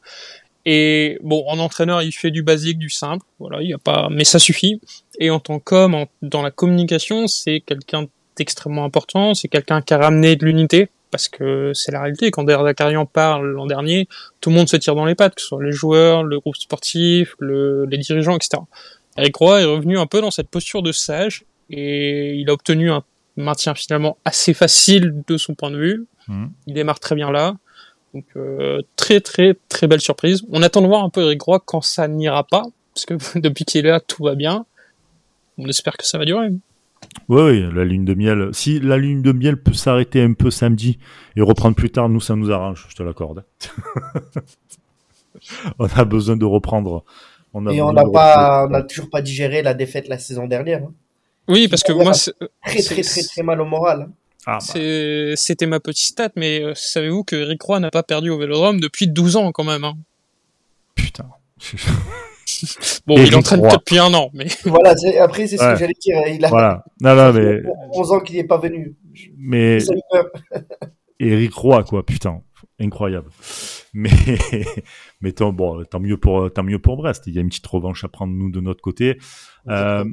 Et 0.68 1.20
bon, 1.24 1.44
en 1.48 1.60
entraîneur, 1.60 2.02
il 2.02 2.12
fait 2.12 2.32
du 2.32 2.42
basique, 2.42 2.80
du 2.80 2.90
simple, 2.90 3.26
voilà, 3.40 3.62
il 3.62 3.70
y 3.70 3.74
a 3.74 3.78
pas, 3.78 4.10
mais 4.12 4.24
ça 4.24 4.40
suffit. 4.40 4.82
Et 5.20 5.30
en 5.30 5.40
tant 5.40 5.60
qu'homme, 5.60 6.06
dans 6.24 6.42
la 6.42 6.52
communication, 6.52 7.28
c'est 7.28 7.62
quelqu'un 7.62 8.08
d'extrêmement 8.38 8.86
important. 8.86 9.34
C'est 9.34 9.48
quelqu'un 9.48 9.82
qui 9.82 9.94
a 9.94 9.98
ramené 9.98 10.36
de 10.36 10.46
l'unité, 10.46 10.90
parce 11.12 11.30
que 11.30 11.72
c'est 11.74 11.92
la 11.92 12.02
réalité. 12.02 12.32
Quand 12.32 12.44
Dakarian 12.44 13.06
parle 13.06 13.52
l'an 13.52 13.66
dernier, 13.66 14.08
tout 14.42 14.50
le 14.50 14.56
monde 14.56 14.68
se 14.68 14.76
tire 14.78 14.96
dans 14.96 15.06
les 15.06 15.16
pattes, 15.16 15.36
que 15.36 15.42
ce 15.42 15.48
soit 15.48 15.64
les 15.64 15.72
joueurs, 15.72 16.24
le 16.24 16.40
groupe 16.40 16.58
sportif, 16.58 17.36
le, 17.40 17.86
les 17.86 17.98
dirigeants, 17.98 18.36
etc. 18.36 18.62
Eric 19.18 19.36
Roy 19.38 19.62
est 19.62 19.66
revenu 19.66 19.98
un 19.98 20.08
peu 20.08 20.20
dans 20.20 20.32
cette 20.32 20.50
posture 20.50 20.82
de 20.82 20.92
sage 20.92 21.46
et 21.70 22.36
il 22.36 22.50
a 22.50 22.54
obtenu 22.54 22.92
un 22.92 23.04
maintien 23.38 23.76
finalement 23.76 24.18
assez 24.26 24.54
facile 24.54 25.24
de 25.28 25.38
son 25.38 25.56
point 25.56 25.72
de 25.72 25.78
vue. 25.78 26.06
Mmh. 26.28 26.48
Il 26.68 26.74
démarre 26.74 27.00
très 27.00 27.16
bien 27.16 27.32
là. 27.32 27.56
Donc 28.14 28.26
euh, 28.36 28.82
très 28.96 29.20
très 29.20 29.56
très 29.70 29.88
belle 29.88 30.02
surprise. 30.02 30.44
On 30.52 30.64
attend 30.64 30.82
de 30.82 30.88
voir 30.88 31.04
un 31.04 31.10
peu 31.10 31.22
Eric 31.22 31.42
Roy 31.42 31.62
quand 31.66 31.82
ça 31.82 32.08
n'ira 32.08 32.44
pas, 32.44 32.64
parce 32.94 33.06
que 33.06 33.14
depuis 33.40 33.66
qu'il 33.66 33.86
est 33.86 33.90
là, 33.90 34.00
tout 34.00 34.24
va 34.24 34.36
bien. 34.36 34.66
On 35.58 35.68
espère 35.68 35.96
que 35.98 36.06
ça 36.06 36.18
va 36.18 36.26
durer. 36.26 36.50
Oui, 37.28 37.42
oui, 37.42 37.66
la 37.74 37.86
ligne 37.86 38.06
de 38.06 38.14
miel. 38.14 38.50
Si 38.54 38.80
la 38.80 38.98
ligne 38.98 39.22
de 39.22 39.32
miel 39.32 39.58
peut 39.58 39.74
s'arrêter 39.74 40.22
un 40.22 40.34
peu 40.34 40.52
samedi 40.52 41.00
et 41.36 41.42
reprendre 41.42 41.76
plus 41.76 41.90
tard, 41.90 42.10
nous, 42.10 42.20
ça 42.20 42.36
nous 42.36 42.52
arrange, 42.52 42.86
je 42.90 42.96
te 42.96 43.04
l'accorde. 43.04 43.44
on 45.80 45.86
a 45.86 46.06
besoin 46.06 46.38
de 46.38 46.46
reprendre. 46.46 47.04
On 47.54 47.66
a 47.68 47.74
et 47.74 47.82
on 47.82 47.94
n'a 47.94 48.06
pas, 48.06 48.68
on 48.70 48.74
a 48.74 48.84
toujours 48.84 49.10
pas 49.10 49.22
digéré 49.22 49.62
la 49.62 49.74
défaite 49.74 50.08
la 50.08 50.20
saison 50.20 50.46
dernière. 50.46 50.84
Hein. 50.84 50.94
Oui, 51.48 51.68
parce 51.68 51.84
que 51.84 51.94
moi, 51.94 52.12
très, 52.12 52.82
très, 52.82 53.02
très, 53.02 53.24
très 53.24 53.44
mal 53.44 53.62
au 53.62 53.66
moral. 53.66 54.04
Hein. 54.04 54.12
Ah, 54.48 54.60
bah. 54.60 55.36
C'était 55.36 55.66
ma 55.66 55.80
petite 55.80 56.06
stat, 56.06 56.30
mais 56.36 56.62
euh, 56.62 56.74
savez-vous 56.76 57.24
que 57.24 57.36
Rick 57.36 57.64
Roy 57.64 57.80
n'a 57.80 57.90
pas 57.90 58.04
perdu 58.04 58.30
au 58.30 58.38
Vélodrome 58.38 58.80
depuis 58.80 59.08
12 59.08 59.38
ans 59.38 59.52
quand 59.52 59.64
même. 59.64 59.84
Hein. 59.84 59.98
Putain. 60.94 61.26
bon, 63.08 63.16
il 63.18 63.36
entraîne 63.36 63.62
depuis 63.62 63.98
un 63.98 64.14
an, 64.14 64.30
mais. 64.34 64.48
Voilà, 64.66 64.96
après, 65.22 65.48
c'est 65.48 65.58
ce 65.58 65.74
que 65.74 65.76
j'allais 65.76 65.94
dire. 66.00 66.18
Il 66.28 66.44
a 66.46 66.50
voilà. 66.50 66.84
non, 67.02 67.16
non, 67.16 67.34
mais... 67.34 67.62
11 67.94 68.12
ans 68.12 68.20
qu'il 68.20 68.36
n'est 68.36 68.44
pas 68.44 68.58
venu. 68.58 68.96
Mais. 69.38 69.78
Eric 71.20 71.54
Roy, 71.54 71.84
quoi, 71.84 72.06
putain. 72.06 72.42
Incroyable. 72.80 73.30
Mais, 73.94 74.10
mais 75.22 75.32
tant, 75.32 75.54
bon, 75.54 75.86
tant, 75.86 76.02
mieux 76.02 76.18
pour, 76.18 76.52
tant 76.52 76.64
mieux 76.64 76.80
pour 76.80 76.98
Brest. 76.98 77.24
Il 77.28 77.34
y 77.34 77.38
a 77.38 77.42
une 77.42 77.48
petite 77.48 77.68
revanche 77.68 78.04
à 78.04 78.10
prendre, 78.10 78.34
nous, 78.34 78.52
de 78.52 78.60
notre 78.60 78.82
côté. 78.82 79.18
Euh, 79.70 80.04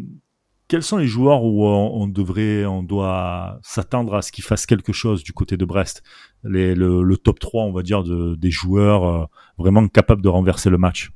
quels 0.69 0.83
sont 0.83 0.97
les 0.97 1.07
joueurs 1.07 1.45
où 1.45 1.67
on, 1.67 2.07
devrait, 2.07 2.65
on 2.65 2.83
doit 2.83 3.59
s'attendre 3.63 4.15
à 4.15 4.23
ce 4.23 4.33
qu'ils 4.33 4.45
fassent 4.45 4.65
quelque 4.65 4.93
chose 4.93 5.23
du 5.23 5.33
côté 5.33 5.57
de 5.59 5.65
Brest? 5.65 6.03
Les, 6.45 6.75
le, 6.75 7.17
top 7.19 7.41
3, 7.41 7.65
on 7.65 7.73
va 7.73 7.83
dire, 7.83 8.03
de, 8.05 8.37
des 8.37 8.51
joueurs 8.51 9.05
euh, 9.05 9.25
vraiment 9.59 9.87
capables 9.89 10.23
de 10.23 10.31
renverser 10.31 10.71
le 10.71 10.79
match 10.79 11.11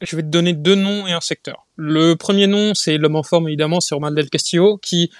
je 0.00 0.16
vais 0.16 0.22
te 0.22 0.28
donner 0.28 0.52
deux 0.52 0.74
noms 0.74 1.06
et 1.06 1.12
un 1.12 1.20
secteur. 1.20 1.66
Le 1.76 2.14
premier 2.14 2.46
nom, 2.46 2.74
c'est 2.74 2.98
l'homme 2.98 3.16
en 3.16 3.22
forme, 3.22 3.48
évidemment, 3.48 3.80
c'est 3.80 3.94
Romain 3.94 4.10
Del 4.10 4.30
Castillo, 4.30 4.78
qui 4.78 5.10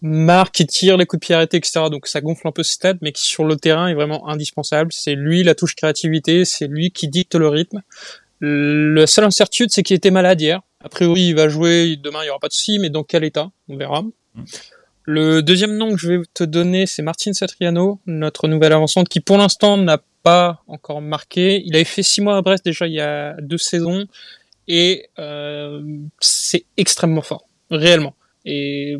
marque, 0.00 0.54
qui 0.54 0.66
tire 0.66 0.96
les 0.96 1.06
coups 1.06 1.20
de 1.20 1.26
pied 1.26 1.34
arrêtés, 1.34 1.56
etc. 1.56 1.84
Donc 1.90 2.06
ça 2.06 2.20
gonfle 2.20 2.48
un 2.48 2.52
peu 2.52 2.62
ses 2.62 2.72
stats, 2.72 2.94
mais 3.00 3.12
qui 3.12 3.24
sur 3.24 3.44
le 3.44 3.56
terrain 3.56 3.88
est 3.88 3.94
vraiment 3.94 4.28
indispensable. 4.28 4.92
C'est 4.92 5.14
lui 5.14 5.42
la 5.42 5.54
touche 5.54 5.74
créativité, 5.74 6.44
c'est 6.44 6.66
lui 6.66 6.90
qui 6.90 7.08
dicte 7.08 7.34
le 7.34 7.48
rythme. 7.48 7.82
La 8.40 9.06
seule 9.06 9.24
incertitude, 9.24 9.70
c'est 9.70 9.84
qu'il 9.84 9.96
était 9.96 10.10
malade 10.10 10.40
hier. 10.40 10.60
A 10.84 10.88
priori, 10.88 11.28
il 11.28 11.36
va 11.36 11.48
jouer, 11.48 11.96
demain, 11.96 12.20
il 12.22 12.24
n'y 12.24 12.30
aura 12.30 12.40
pas 12.40 12.48
de 12.48 12.52
souci, 12.52 12.80
mais 12.80 12.90
dans 12.90 13.04
quel 13.04 13.22
état? 13.22 13.52
On 13.68 13.76
verra. 13.76 14.02
Mm. 14.02 14.44
Le 15.04 15.42
deuxième 15.42 15.76
nom 15.76 15.90
que 15.92 15.96
je 15.96 16.08
vais 16.08 16.22
te 16.32 16.44
donner, 16.44 16.86
c'est 16.86 17.02
Martin 17.02 17.32
Satriano, 17.32 18.00
notre 18.06 18.48
nouvelle 18.48 18.72
avançante, 18.72 19.08
qui 19.08 19.20
pour 19.20 19.36
l'instant 19.36 19.76
n'a 19.76 19.98
pas 20.22 20.62
encore 20.66 21.00
marqué. 21.00 21.62
Il 21.64 21.74
avait 21.74 21.84
fait 21.84 22.02
six 22.02 22.20
mois 22.20 22.36
à 22.36 22.42
Brest 22.42 22.64
déjà 22.64 22.86
il 22.86 22.94
y 22.94 23.00
a 23.00 23.34
deux 23.40 23.58
saisons 23.58 24.06
et 24.68 25.08
euh, 25.18 25.82
c'est 26.20 26.64
extrêmement 26.76 27.22
fort, 27.22 27.48
réellement. 27.70 28.14
Et 28.44 28.96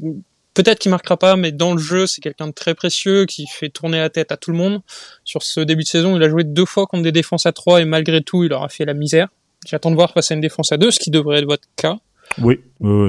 peut-être 0.55 0.79
qu'il 0.79 0.91
marquera 0.91 1.17
pas, 1.17 1.37
mais 1.37 1.53
dans 1.53 1.73
le 1.73 1.79
jeu, 1.79 2.07
c'est 2.07 2.21
quelqu'un 2.21 2.49
de 2.49 2.53
très 2.53 2.75
précieux 2.75 3.27
qui 3.27 3.47
fait 3.47 3.69
tourner 3.69 3.99
la 3.99 4.11
tête 4.11 4.33
à 4.33 4.37
tout 4.37 4.51
le 4.51 4.57
monde. 4.57 4.83
Sur 5.25 5.43
ce 5.43 5.61
début 5.61 5.83
de 5.83 5.89
saison, 5.89 6.17
il 6.17 6.23
a 6.23 6.29
joué 6.29 6.45
deux 6.45 6.65
fois 6.65 6.87
contre 6.87 7.05
des 7.05 7.13
défenses 7.13 7.47
à 7.47 7.53
3 7.53 7.83
et 7.83 7.85
malgré 7.85 8.23
tout, 8.23 8.45
il 8.45 8.53
aura 8.53 8.69
fait 8.69 8.85
la 8.85 8.95
misère. 8.95 9.29
J'attends 9.67 9.91
de 9.91 9.97
voir 9.97 10.13
face 10.13 10.31
à 10.31 10.35
une 10.35 10.41
défense 10.41 10.73
à 10.73 10.77
2, 10.77 10.91
ce 10.91 10.99
qui 10.99 11.11
devrait 11.11 11.39
être 11.39 11.47
votre 11.47 11.69
cas. 11.77 11.99
Oui, 12.39 12.61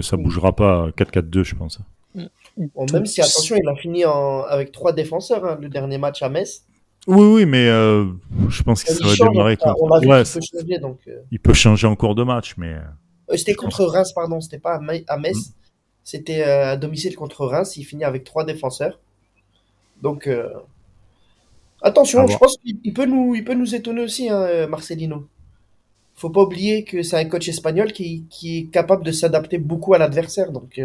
ça 0.02 0.18
bougera 0.18 0.56
pas 0.56 0.90
4-4-2, 0.98 1.44
je 1.44 1.56
pense. 1.56 1.80
même 2.58 3.06
si, 3.06 3.22
attention, 3.22 3.56
il 3.56 3.68
a 3.68 3.76
fini 3.76 4.04
avec 4.04 4.72
trois 4.72 4.94
défenseurs, 4.94 5.44
hein, 5.46 5.58
le 5.60 5.70
dernier 5.70 5.98
match 5.98 6.22
à 6.22 6.30
Metz. 6.30 6.64
Oui, 7.08 7.26
oui, 7.26 7.46
mais 7.46 7.68
euh, 7.68 8.06
je 8.48 8.64
pense 8.64 8.84
qu'il 8.84 8.96
serait 8.96 9.30
démarrer 9.30 9.58
comme 9.58 9.76
on 9.80 9.90
ouais, 9.90 10.24
peut 10.24 10.40
changer, 10.40 10.80
donc, 10.80 11.00
euh. 11.08 11.20
Il 11.32 11.40
peut 11.40 11.54
changer 11.54 11.86
en 11.86 11.96
cours 11.96 12.16
de 12.16 12.24
match, 12.24 12.56
mais. 12.58 12.74
Euh, 12.74 13.36
c'était 13.36 13.56
contre 13.56 13.84
Reims, 13.84 14.14
pardon, 14.14 14.40
c'était 14.40 14.60
pas 14.60 14.80
à 15.08 15.18
Metz. 15.18 15.36
Mm. 15.36 15.54
C'était 16.06 16.44
à 16.44 16.78
domicile 16.78 17.16
contre 17.16 17.46
Reims. 17.46 17.76
Il 17.78 17.84
finit 17.84 18.04
avec 18.04 18.24
trois 18.24 18.46
défenseurs. 18.46 19.00
Donc, 20.02 20.30
attention, 21.82 22.28
je 22.28 22.38
pense 22.38 22.58
qu'il 22.58 22.94
peut 22.94 23.06
nous, 23.06 23.36
il 23.36 23.44
peut 23.44 23.54
nous 23.54 23.74
étonner 23.74 24.02
aussi, 24.02 24.30
hein, 24.30 24.68
Marcelino. 24.68 25.28
Faut 26.16 26.30
pas 26.30 26.42
oublier 26.42 26.84
que 26.84 27.02
c'est 27.02 27.18
un 27.18 27.26
coach 27.26 27.48
espagnol 27.48 27.92
qui, 27.92 28.26
qui 28.30 28.60
est 28.60 28.66
capable 28.66 29.04
de 29.04 29.12
s'adapter 29.12 29.58
beaucoup 29.58 29.94
à 29.94 29.98
l'adversaire, 29.98 30.52
donc. 30.52 30.80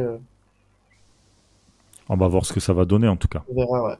On 2.08 2.16
va 2.16 2.28
voir 2.28 2.46
ce 2.46 2.52
que 2.52 2.60
ça 2.60 2.72
va 2.72 2.84
donner 2.84 3.08
en 3.08 3.16
tout 3.16 3.28
cas. 3.28 3.42
On 3.50 3.54
verra, 3.54 3.88
ouais. 3.88 3.94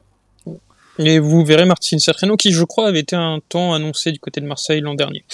Et 0.98 1.18
vous 1.20 1.44
verrez 1.44 1.64
Martin 1.64 1.98
Satreno 1.98 2.36
qui, 2.36 2.52
je 2.52 2.64
crois, 2.64 2.88
avait 2.88 3.00
été 3.00 3.14
un 3.14 3.38
temps 3.48 3.72
annoncé 3.72 4.10
du 4.10 4.18
côté 4.18 4.40
de 4.40 4.46
Marseille 4.46 4.80
l'an 4.80 4.94
dernier. 4.94 5.24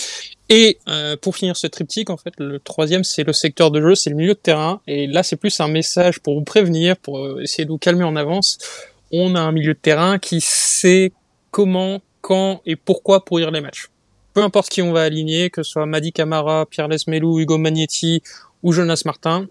Et 0.51 0.79
euh, 0.89 1.17
pour 1.17 1.37
finir 1.37 1.57
ce 1.57 1.67
triptyque, 1.67 2.11
en 2.11 2.19
fait, 2.19 2.35
le 2.39 2.59
troisième, 2.59 3.03
c'est 3.03 3.25
le 3.25 3.33
secteur 3.33 3.71
de 3.71 3.81
jeu, 3.81 3.95
c'est 3.95 4.11
le 4.11 4.17
milieu 4.17 4.35
de 4.35 4.39
terrain. 4.39 4.81
Et 4.87 5.07
là, 5.07 5.23
c'est 5.23 5.37
plus 5.37 5.59
un 5.61 5.69
message 5.69 6.21
pour 6.21 6.35
vous 6.35 6.45
prévenir, 6.45 6.97
pour 6.99 7.19
euh, 7.19 7.41
essayer 7.43 7.65
de 7.65 7.71
vous 7.71 7.79
calmer 7.79 8.05
en 8.05 8.15
avance. 8.15 8.59
On 9.11 9.35
a 9.35 9.41
un 9.41 9.53
milieu 9.53 9.73
de 9.73 9.79
terrain 9.79 10.19
qui 10.19 10.41
sait 10.41 11.13
comment, 11.51 12.03
quand 12.21 12.61
et 12.67 12.77
pourquoi 12.77 13.25
pourrir 13.25 13.51
les 13.51 13.61
matchs. 13.61 13.89
Peu 14.35 14.43
importe 14.43 14.69
qui 14.69 14.83
on 14.83 14.93
va 14.93 15.03
aligner, 15.03 15.49
que 15.49 15.63
ce 15.63 15.71
soit 15.71 15.87
Madi 15.87 16.13
Camara, 16.13 16.67
Pierre 16.67 16.89
Lesmelou, 16.89 17.39
Hugo 17.39 17.57
Magnetti 17.57 18.23
ou 18.63 18.73
Jonas 18.73 19.03
Martin, 19.07 19.47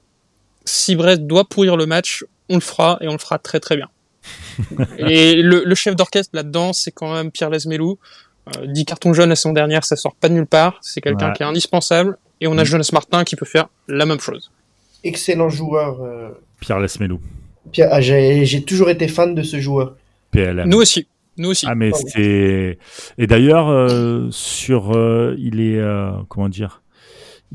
si 0.66 0.96
Brest 0.96 1.22
doit 1.22 1.46
pourrir 1.46 1.78
le 1.78 1.86
match, 1.86 2.26
on 2.50 2.56
le 2.56 2.62
fera 2.62 2.98
et 3.02 3.08
on 3.08 3.14
le 3.14 3.18
fera 3.18 3.40
très 3.40 3.60
très 3.60 3.78
bien. 3.78 3.90
et 4.98 5.42
le, 5.42 5.76
chef 5.76 5.96
d'orchestre 5.96 6.32
là-dedans, 6.34 6.74
c'est 6.74 6.92
quand 6.92 7.14
même 7.14 7.32
Pierre 7.32 7.50
Lesmelou. 7.50 7.98
Euh, 8.58 8.68
10 8.68 8.86
cartons 8.86 9.14
jaunes 9.14 9.30
la 9.30 9.36
saison 9.36 9.54
dernière, 9.54 9.86
ça 9.86 9.96
sort 9.96 10.16
pas 10.16 10.30
de 10.30 10.34
nulle 10.34 10.48
part. 10.48 10.80
C'est 10.82 11.02
quelqu'un 11.02 11.32
qui 11.32 11.44
est 11.44 11.46
indispensable. 11.46 12.18
Et 12.42 12.48
on 12.48 12.58
a 12.58 12.64
mm. 12.64 12.66
Jonas 12.66 12.90
Martin 12.92 13.24
qui 13.24 13.36
peut 13.36 13.46
faire 13.46 13.68
la 13.88 14.06
même 14.06 14.20
chose. 14.20 14.52
Excellent 15.04 15.50
joueur. 15.50 16.02
Euh... 16.02 16.30
Pierre 16.60 16.80
Lesmelou. 16.80 17.20
Ah, 17.80 18.02
j'ai 18.02 18.64
toujours 18.64 18.90
été 18.90 19.08
fan 19.08 19.36
de 19.36 19.44
ce 19.44 19.60
joueur. 19.60 19.96
PLM. 20.32 20.68
Nous 20.68 20.78
aussi. 20.78 21.08
Nous 21.38 21.50
aussi. 21.50 21.66
Ah 21.68 21.76
mais 21.76 21.92
c'est 21.94 22.78
et 23.18 23.28
d'ailleurs 23.28 23.70
euh, 23.70 24.28
sur 24.30 24.96
euh, 24.96 25.36
il 25.40 25.62
est 25.62 25.80
euh, 25.80 26.12
comment 26.30 26.50
dire? 26.50 26.82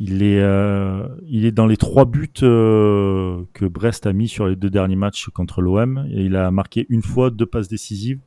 Il 0.00 0.22
est, 0.22 0.38
euh, 0.38 1.08
il 1.26 1.44
est 1.44 1.50
dans 1.50 1.66
les 1.66 1.76
trois 1.76 2.04
buts 2.04 2.30
euh, 2.44 3.42
que 3.52 3.64
Brest 3.64 4.06
a 4.06 4.12
mis 4.12 4.28
sur 4.28 4.46
les 4.46 4.54
deux 4.54 4.70
derniers 4.70 4.94
matchs 4.94 5.28
contre 5.30 5.60
l'OM. 5.60 6.06
Il 6.08 6.36
a 6.36 6.52
marqué 6.52 6.86
une 6.88 7.02
fois 7.02 7.30
deux 7.30 7.46
passes 7.46 7.66
décisives. 7.66 8.20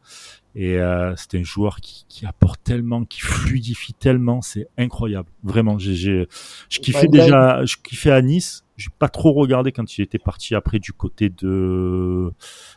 Et 0.54 0.80
euh, 0.80 1.14
c'est 1.16 1.36
un 1.38 1.44
joueur 1.44 1.78
qui, 1.78 2.06
qui, 2.10 2.26
apporte 2.26 2.62
tellement, 2.62 3.06
qui 3.06 3.22
fluidifie 3.22 3.94
tellement, 3.94 4.42
c'est 4.42 4.68
incroyable. 4.78 5.30
Vraiment, 5.44 5.80
j'ai, 5.80 5.96
j'ai, 5.96 6.28
je 6.68 6.80
kiffais 6.80 7.08
déjà, 7.08 7.64
je 7.64 7.78
kiffais 7.82 8.12
à 8.12 8.22
Nice. 8.22 8.66
J'ai 8.82 8.90
pas 8.98 9.10
trop 9.10 9.34
regardé 9.34 9.72
quand 9.72 9.98
il 9.98 10.02
était 10.02 10.18
parti 10.18 10.56
après 10.56 10.80
du 10.80 10.92
côté 10.92 11.30
de 11.30 12.32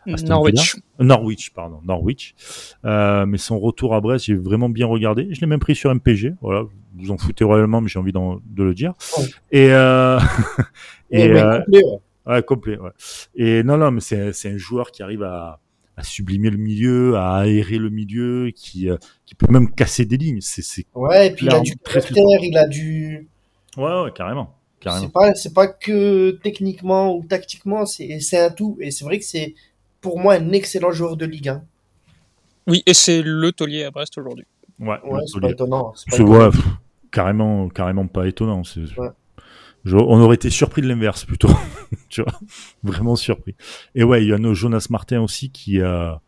Norwich. 0.07 0.77
Norwich, 0.99 1.51
pardon, 1.51 1.81
Norwich. 1.83 2.35
Euh, 2.85 3.25
mais 3.25 3.39
son 3.39 3.59
retour 3.59 3.95
à 3.95 4.01
Brest, 4.01 4.27
j'ai 4.27 4.35
vraiment 4.35 4.69
bien 4.69 4.87
regardé. 4.87 5.29
Je 5.31 5.41
l'ai 5.41 5.47
même 5.47 5.61
pris 5.61 5.75
sur 5.75 5.95
MPG. 5.95 6.35
Voilà, 6.43 6.65
vous 6.97 7.11
en 7.11 7.17
foutez 7.17 7.45
réellement, 7.45 7.81
mais 7.81 7.89
j'ai 7.89 7.99
envie 7.99 8.13
de 8.13 8.63
le 8.63 8.75
dire. 8.75 8.93
Et, 9.51 9.69
euh, 9.71 10.19
et, 11.11 11.31
euh, 11.31 11.61
complet, 11.61 11.85
ouais. 11.85 12.01
ouais. 12.27 12.43
complet, 12.43 12.79
ouais. 12.79 12.91
Et 13.35 13.63
non, 13.63 13.79
non, 13.79 13.91
mais 13.91 14.01
c'est, 14.01 14.31
un 14.47 14.59
joueur 14.59 14.91
qui 14.91 15.03
arrive 15.03 15.23
à, 15.23 15.61
à 15.97 16.03
sublimer 16.03 16.51
le 16.51 16.59
milieu, 16.59 17.17
à 17.17 17.37
aérer 17.37 17.79
le 17.79 17.89
milieu, 17.89 18.51
qui, 18.55 18.91
euh, 18.91 18.97
qui 19.25 19.35
peut 19.35 19.51
même 19.51 19.71
casser 19.73 20.05
des 20.05 20.17
lignes. 20.17 20.41
C'est, 20.43 20.63
c'est 20.63 20.85
ouais, 20.95 21.29
et 21.29 21.31
puis 21.31 21.47
il 21.47 21.55
a 21.55 21.61
du 21.61 21.77
caractère, 21.77 22.41
il 22.43 22.59
a 22.59 22.67
du. 22.67 23.29
Ouais, 23.77 24.03
ouais, 24.03 24.13
carrément. 24.15 24.55
Carrément. 24.85 25.07
C'est 25.07 25.13
pas, 25.13 25.35
c'est 25.35 25.55
pas 25.55 25.67
que 25.67 26.39
techniquement 26.43 27.17
ou 27.17 27.25
tactiquement, 27.25 27.87
c'est, 27.87 28.21
c'est 28.21 28.39
un 28.39 28.51
tout. 28.51 28.77
Et 28.81 28.91
c'est 28.91 29.05
vrai 29.05 29.19
que 29.19 29.25
c'est, 29.25 29.55
pour 30.01 30.21
moi, 30.21 30.35
un 30.35 30.53
excellent 30.53 30.93
joueur 30.93 31.17
de 31.17 31.27
Ligue 31.27 31.49
1. 31.49 31.65
Oui, 32.67 32.83
et 32.87 32.95
c'est 32.95 33.23
le 33.23 33.53
taulier 33.53 33.85
à 33.85 33.91
Brest 33.91 34.17
aujourd'hui. 34.17 34.47
Ouais, 34.79 34.99
ouais 35.05 35.21
c'est 35.27 35.41
pas 35.41 35.51
étonnant. 35.51 35.93
C'est 35.97 36.11
pas 36.11 36.17
étonnant. 36.17 36.51
carrément, 37.11 37.69
carrément 37.69 38.07
pas 38.07 38.27
étonnant. 38.27 38.65
C'est, 38.65 38.81
ouais 38.99 39.09
on 39.93 40.21
aurait 40.21 40.37
été 40.37 40.51
surpris 40.51 40.83
de 40.83 40.89
l'inverse 40.89 41.25
plutôt, 41.25 41.51
tu 42.09 42.23
vois, 42.23 42.33
vraiment 42.83 43.17
surpris. 43.17 43.55
Et 43.95 44.05
ouais, 44.05 44.23
il 44.25 44.29
y 44.29 44.33
a 44.33 44.39
nos 44.39 44.55
Jonas 44.55 44.87
Martin 44.91 45.21
aussi 45.21 45.51
qui 45.51 45.81
a 45.81 46.21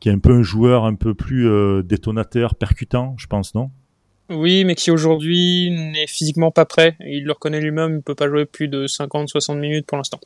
qui 0.00 0.08
est 0.08 0.12
un 0.12 0.18
peu 0.18 0.32
un 0.32 0.42
joueur 0.42 0.84
un 0.84 0.96
peu 0.96 1.14
plus 1.14 1.48
euh, 1.48 1.84
détonateur, 1.84 2.56
percutant, 2.56 3.14
je 3.18 3.28
pense, 3.28 3.54
non? 3.54 3.70
Oui, 4.32 4.64
mais 4.64 4.74
qui 4.74 4.90
aujourd'hui 4.90 5.70
n'est 5.70 6.06
physiquement 6.06 6.50
pas 6.50 6.64
prêt. 6.64 6.96
Il 7.00 7.24
le 7.24 7.32
reconnaît 7.32 7.60
lui-même, 7.60 7.96
il 7.96 8.02
peut 8.02 8.14
pas 8.14 8.28
jouer 8.28 8.46
plus 8.46 8.68
de 8.68 8.86
50-60 8.86 9.58
minutes 9.58 9.86
pour 9.86 9.96
l'instant. 9.98 10.20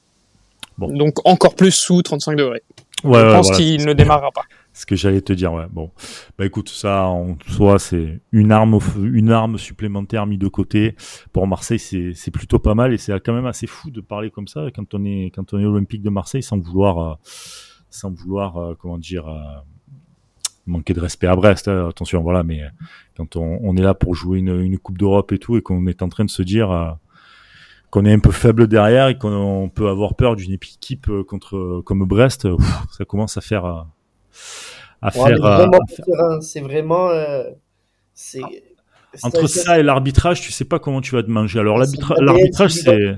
Bon. 0.79 0.93
Donc 0.93 1.27
encore 1.27 1.55
plus 1.55 1.73
sous 1.73 2.03
35 2.03 2.37
degrés. 2.37 2.63
Ouais, 3.05 3.21
Je 3.21 3.35
pense 3.35 3.51
qu'il 3.57 3.85
ne 3.85 3.93
démarrera 3.93 4.31
pas. 4.31 4.43
Ce 4.73 4.85
que 4.85 4.97
j'allais 4.97 5.21
te 5.21 5.33
dire, 5.33 5.53
ouais. 5.53 5.67
Bon, 5.71 5.91
bah 6.39 6.45
écoute, 6.45 6.69
ça 6.69 7.05
en 7.05 7.37
soi 7.49 7.79
c'est 7.79 8.21
une 8.33 8.53
arme, 8.53 8.79
une 8.99 9.31
arme 9.31 9.59
supplémentaire 9.59 10.27
mise 10.27 10.39
de 10.39 10.49
côté 10.49 10.97
pour 11.33 11.47
Marseille, 11.47 11.79
c'est 11.79 12.31
plutôt 12.31 12.59
pas 12.59 12.75
mal 12.75 12.93
et 12.93 12.99
c'est 12.99 13.19
quand 13.21 13.33
même 13.33 13.47
assez 13.47 13.67
fou 13.67 13.91
de 13.91 14.01
parler 14.01 14.31
comme 14.31 14.49
ça 14.49 14.67
quand 14.75 14.93
on 14.95 15.05
est 15.05 15.31
quand 15.35 15.55
on 15.55 15.61
est 15.61 15.65
olympique 15.65 16.03
de 16.03 16.11
Marseille 16.11 16.43
sans 16.43 16.59
vouloir 16.59 16.99
euh, 16.99 17.15
sans 17.89 18.11
vouloir 18.11 18.57
euh, 18.59 18.75
comment 18.79 18.99
dire 18.99 19.29
euh, 19.29 19.41
manquer 20.67 20.95
de 20.95 21.01
respect 21.01 21.27
à 21.27 21.37
Brest. 21.37 21.69
Hein, 21.69 21.89
attention, 21.89 22.23
voilà, 22.23 22.43
mais 22.43 22.63
quand 23.17 23.37
on, 23.37 23.59
on, 23.63 23.77
est 23.77 23.83
là 23.83 23.95
pour 23.95 24.15
jouer 24.15 24.39
une, 24.39 24.61
une 24.61 24.79
Coupe 24.79 24.99
d'Europe 24.99 25.33
et 25.33 25.39
tout 25.39 25.57
et 25.57 25.63
qu'on 25.63 25.87
est 25.87 26.03
en 26.03 26.09
train 26.09 26.25
de 26.25 26.31
se 26.31 26.43
dire 26.43 26.99
qu'on 27.91 28.05
est 28.05 28.13
un 28.13 28.19
peu 28.19 28.33
faible 28.33 28.67
derrière 28.67 29.09
et 29.09 29.17
qu'on 29.17 29.71
peut 29.73 29.89
avoir 29.89 30.15
peur 30.15 30.37
d'une 30.37 30.53
équipe 30.53 31.09
euh, 31.09 31.25
contre 31.25 31.83
comme 31.85 32.05
Brest, 32.05 32.45
euh, 32.45 32.57
ça 32.97 33.05
commence 33.05 33.37
à 33.37 33.41
faire 33.41 33.65
euh, 33.65 33.81
à 35.03 35.11
faire. 35.11 35.69
C'est 36.41 36.61
vraiment. 36.61 37.11
c'est 38.15 38.41
entre 39.23 39.47
ça 39.47 39.79
et 39.79 39.83
l'arbitrage, 39.83 40.41
tu 40.41 40.53
sais 40.53 40.65
pas 40.65 40.79
comment 40.79 41.01
tu 41.01 41.15
vas 41.15 41.23
te 41.23 41.31
manger. 41.31 41.61
Alors 41.61 41.79
l'arbitrage, 41.79 42.73
c'est. 42.73 43.17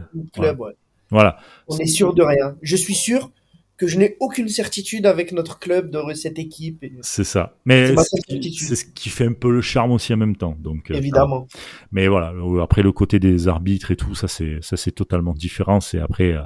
Voilà. 1.10 1.38
On 1.68 1.78
est 1.78 1.86
sûr 1.86 2.12
de 2.14 2.22
rien. 2.22 2.56
Je 2.62 2.76
suis 2.76 2.94
sûr 2.94 3.30
que 3.78 3.86
je 3.86 3.96
n'ai 3.96 4.16
aucune 4.18 4.48
certitude 4.48 5.06
avec 5.06 5.30
notre 5.30 5.60
club 5.60 5.90
de 5.90 6.12
cette 6.12 6.38
équipe. 6.38 6.84
C'est 7.00 7.24
ça. 7.24 7.54
Mais 7.64 7.94
c'est 7.96 8.74
ce 8.74 8.84
qui 8.84 9.08
fait 9.08 9.26
un 9.26 9.32
peu 9.32 9.52
le 9.52 9.60
charme 9.60 9.92
aussi 9.92 10.12
en 10.12 10.16
même 10.16 10.34
temps. 10.34 10.56
Donc, 10.58 10.90
euh, 10.90 10.94
Évidemment. 10.94 11.46
mais 11.92 12.08
voilà, 12.08 12.32
euh, 12.32 12.60
après 12.60 12.82
le 12.82 12.90
côté 12.90 13.20
des 13.20 13.46
arbitres 13.46 13.92
et 13.92 13.96
tout, 13.96 14.16
ça 14.16 14.26
c'est 14.26 14.58
ça 14.62 14.76
c'est 14.76 14.90
totalement 14.90 15.32
différent. 15.32 15.80
C'est 15.80 16.00
après, 16.00 16.32
euh, 16.32 16.42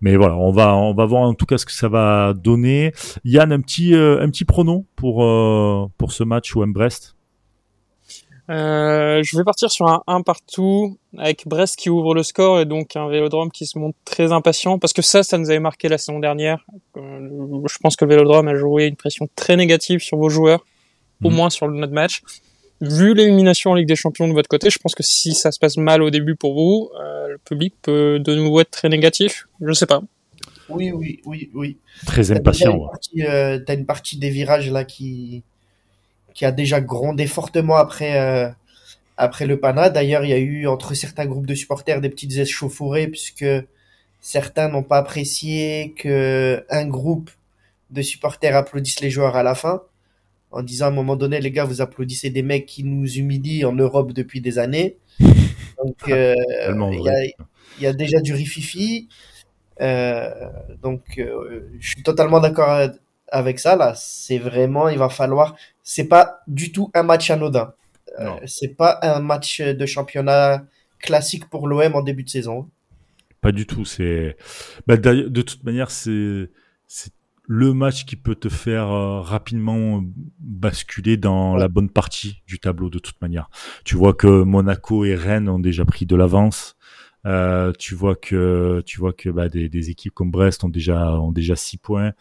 mais 0.00 0.16
voilà, 0.16 0.36
on 0.36 0.52
va 0.52 0.76
on 0.76 0.94
va 0.94 1.06
voir 1.06 1.22
en 1.22 1.34
tout 1.34 1.46
cas 1.46 1.58
ce 1.58 1.66
que 1.66 1.72
ça 1.72 1.88
va 1.88 2.34
donner. 2.34 2.92
Yann, 3.24 3.50
un 3.50 3.60
petit 3.60 3.92
un 3.94 4.30
petit 4.30 4.44
pronom 4.44 4.86
pour 4.94 5.26
pour 5.98 6.12
ce 6.12 6.22
match 6.22 6.54
OM 6.54 6.72
Brest. 6.72 7.16
Euh, 8.50 9.22
je 9.22 9.36
vais 9.36 9.44
partir 9.44 9.70
sur 9.70 9.86
un 9.86 10.02
1 10.08 10.22
partout 10.22 10.98
avec 11.16 11.46
Brest 11.46 11.76
qui 11.76 11.88
ouvre 11.88 12.14
le 12.14 12.24
score 12.24 12.60
et 12.60 12.64
donc 12.64 12.96
un 12.96 13.08
Vélodrome 13.08 13.52
qui 13.52 13.64
se 13.64 13.78
montre 13.78 13.96
très 14.04 14.32
impatient 14.32 14.78
parce 14.78 14.92
que 14.92 15.02
ça, 15.02 15.22
ça 15.22 15.38
nous 15.38 15.50
avait 15.50 15.60
marqué 15.60 15.88
la 15.88 15.98
saison 15.98 16.18
dernière. 16.18 16.64
Euh, 16.96 17.28
je 17.68 17.78
pense 17.78 17.94
que 17.94 18.04
le 18.04 18.10
Vélodrome 18.10 18.48
a 18.48 18.56
joué 18.56 18.86
une 18.86 18.96
pression 18.96 19.28
très 19.36 19.56
négative 19.56 20.00
sur 20.00 20.18
vos 20.18 20.28
joueurs, 20.28 20.66
au 21.22 21.30
mhm. 21.30 21.36
moins 21.36 21.50
sur 21.50 21.68
notre 21.68 21.92
match. 21.92 22.22
Vu 22.80 23.14
l'élimination 23.14 23.70
en 23.70 23.74
Ligue 23.74 23.86
des 23.86 23.94
Champions 23.94 24.26
de 24.26 24.32
votre 24.32 24.48
côté, 24.48 24.68
je 24.68 24.78
pense 24.78 24.96
que 24.96 25.02
si 25.04 25.34
ça 25.34 25.52
se 25.52 25.58
passe 25.58 25.76
mal 25.76 26.02
au 26.02 26.10
début 26.10 26.34
pour 26.34 26.54
vous, 26.54 26.90
euh, 26.98 27.28
le 27.28 27.38
public 27.38 27.74
peut 27.82 28.18
de 28.18 28.34
nouveau 28.34 28.60
être 28.60 28.70
très 28.70 28.88
négatif. 28.88 29.46
Je 29.60 29.72
sais 29.72 29.86
pas. 29.86 30.00
Oui, 30.68 30.90
oui, 30.92 31.20
oui, 31.24 31.50
oui. 31.54 31.76
Très 32.06 32.32
impatient. 32.32 32.88
T'as 33.14 33.74
une, 33.74 33.80
une 33.80 33.86
partie 33.86 34.18
des 34.18 34.30
virages 34.30 34.70
là 34.70 34.84
qui 34.84 35.44
qui 36.34 36.44
a 36.44 36.52
déjà 36.52 36.80
grondé 36.80 37.26
fortement 37.26 37.76
après, 37.76 38.18
euh, 38.20 38.48
après 39.16 39.46
le 39.46 39.58
Pana. 39.58 39.90
D'ailleurs, 39.90 40.24
il 40.24 40.30
y 40.30 40.32
a 40.32 40.38
eu 40.38 40.66
entre 40.66 40.94
certains 40.94 41.26
groupes 41.26 41.46
de 41.46 41.54
supporters 41.54 42.00
des 42.00 42.08
petites 42.08 42.36
échauffourées 42.36 43.08
puisque 43.08 43.46
certains 44.20 44.68
n'ont 44.68 44.82
pas 44.82 44.98
apprécié 44.98 45.94
que 45.96 46.64
un 46.70 46.86
groupe 46.86 47.30
de 47.90 48.02
supporters 48.02 48.56
applaudissent 48.56 49.00
les 49.00 49.10
joueurs 49.10 49.36
à 49.36 49.42
la 49.42 49.54
fin 49.54 49.82
en 50.52 50.62
disant 50.62 50.86
à 50.86 50.88
un 50.88 50.92
moment 50.92 51.16
donné, 51.16 51.40
les 51.40 51.52
gars, 51.52 51.64
vous 51.64 51.80
applaudissez 51.80 52.30
des 52.30 52.42
mecs 52.42 52.66
qui 52.66 52.82
nous 52.82 53.06
humilient 53.06 53.64
en 53.64 53.72
Europe 53.72 54.12
depuis 54.12 54.40
des 54.40 54.58
années. 54.58 54.96
Donc, 55.20 55.96
euh, 56.08 56.34
il 57.78 57.82
y, 57.82 57.86
a, 57.86 57.92
déjà 57.92 58.20
du 58.20 58.34
rififi. 58.34 59.08
Euh, 59.80 60.28
donc, 60.82 61.02
je 61.16 61.88
suis 61.88 62.02
totalement 62.02 62.40
d'accord 62.40 62.90
avec 63.30 63.58
ça. 63.58 63.76
Là, 63.76 63.94
c'est 63.96 64.38
vraiment, 64.38 64.88
il 64.88 64.98
va 64.98 65.08
falloir 65.08 65.56
c'est 65.82 66.06
pas 66.06 66.40
du 66.46 66.70
tout 66.70 66.90
un 66.94 67.02
match 67.02 67.30
anodin. 67.30 67.72
Euh, 68.20 68.36
c'est 68.46 68.76
pas 68.76 68.98
un 69.02 69.20
match 69.20 69.60
de 69.60 69.86
championnat 69.86 70.64
classique 71.00 71.48
pour 71.48 71.66
l'OM 71.66 71.94
en 71.94 72.02
début 72.02 72.22
de 72.22 72.28
saison. 72.28 72.68
Pas 73.40 73.50
du 73.50 73.66
tout. 73.66 73.84
C'est 73.84 74.36
bah, 74.86 74.96
de 74.96 75.42
toute 75.42 75.64
manière 75.64 75.90
c'est 75.90 76.50
c'est 76.86 77.12
le 77.46 77.74
match 77.74 78.04
qui 78.04 78.14
peut 78.14 78.36
te 78.36 78.48
faire 78.48 78.88
euh, 78.88 79.20
rapidement 79.20 80.04
basculer 80.38 81.16
dans 81.16 81.56
la 81.56 81.66
bonne 81.66 81.90
partie 81.90 82.42
du 82.46 82.60
tableau 82.60 82.88
de 82.88 83.00
toute 83.00 83.20
manière. 83.20 83.50
Tu 83.84 83.96
vois 83.96 84.14
que 84.14 84.44
Monaco 84.44 85.04
et 85.04 85.16
Rennes 85.16 85.48
ont 85.48 85.58
déjà 85.58 85.84
pris 85.84 86.06
de 86.06 86.14
l'avance. 86.14 86.76
Euh, 87.26 87.72
tu 87.78 87.96
vois 87.96 88.14
que 88.14 88.82
tu 88.86 88.98
vois 89.00 89.12
que 89.12 89.28
bah, 89.28 89.48
des, 89.48 89.68
des, 89.68 89.90
équipes 89.90 90.14
comme 90.14 90.30
Brest 90.30 90.62
ont 90.64 90.70
déjà 90.70 91.18
ont 91.20 91.32
déjà 91.32 91.54
six 91.56 91.76
points 91.76 92.12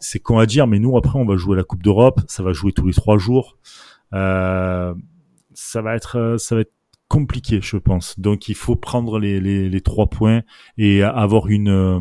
c'est 0.00 0.20
con 0.20 0.38
à 0.38 0.46
dire, 0.46 0.66
mais 0.66 0.78
nous 0.78 0.96
après 0.96 1.18
on 1.18 1.24
va 1.24 1.36
jouer 1.36 1.56
la 1.56 1.64
Coupe 1.64 1.82
d'Europe, 1.82 2.20
ça 2.28 2.42
va 2.42 2.52
jouer 2.52 2.72
tous 2.72 2.86
les 2.86 2.94
trois 2.94 3.18
jours. 3.18 3.58
Euh, 4.12 4.94
ça 5.52 5.82
va 5.82 5.96
être 5.96 6.16
euh, 6.18 6.38
ça 6.38 6.54
va 6.54 6.60
être 6.62 6.72
compliqué, 7.08 7.60
je 7.60 7.76
pense. 7.76 8.18
Donc 8.18 8.48
il 8.48 8.54
faut 8.54 8.76
prendre 8.76 9.18
les, 9.18 9.40
les, 9.40 9.68
les 9.68 9.80
trois 9.80 10.06
points 10.06 10.42
et 10.78 11.02
avoir 11.02 11.48
une 11.48 11.68
euh, 11.68 12.00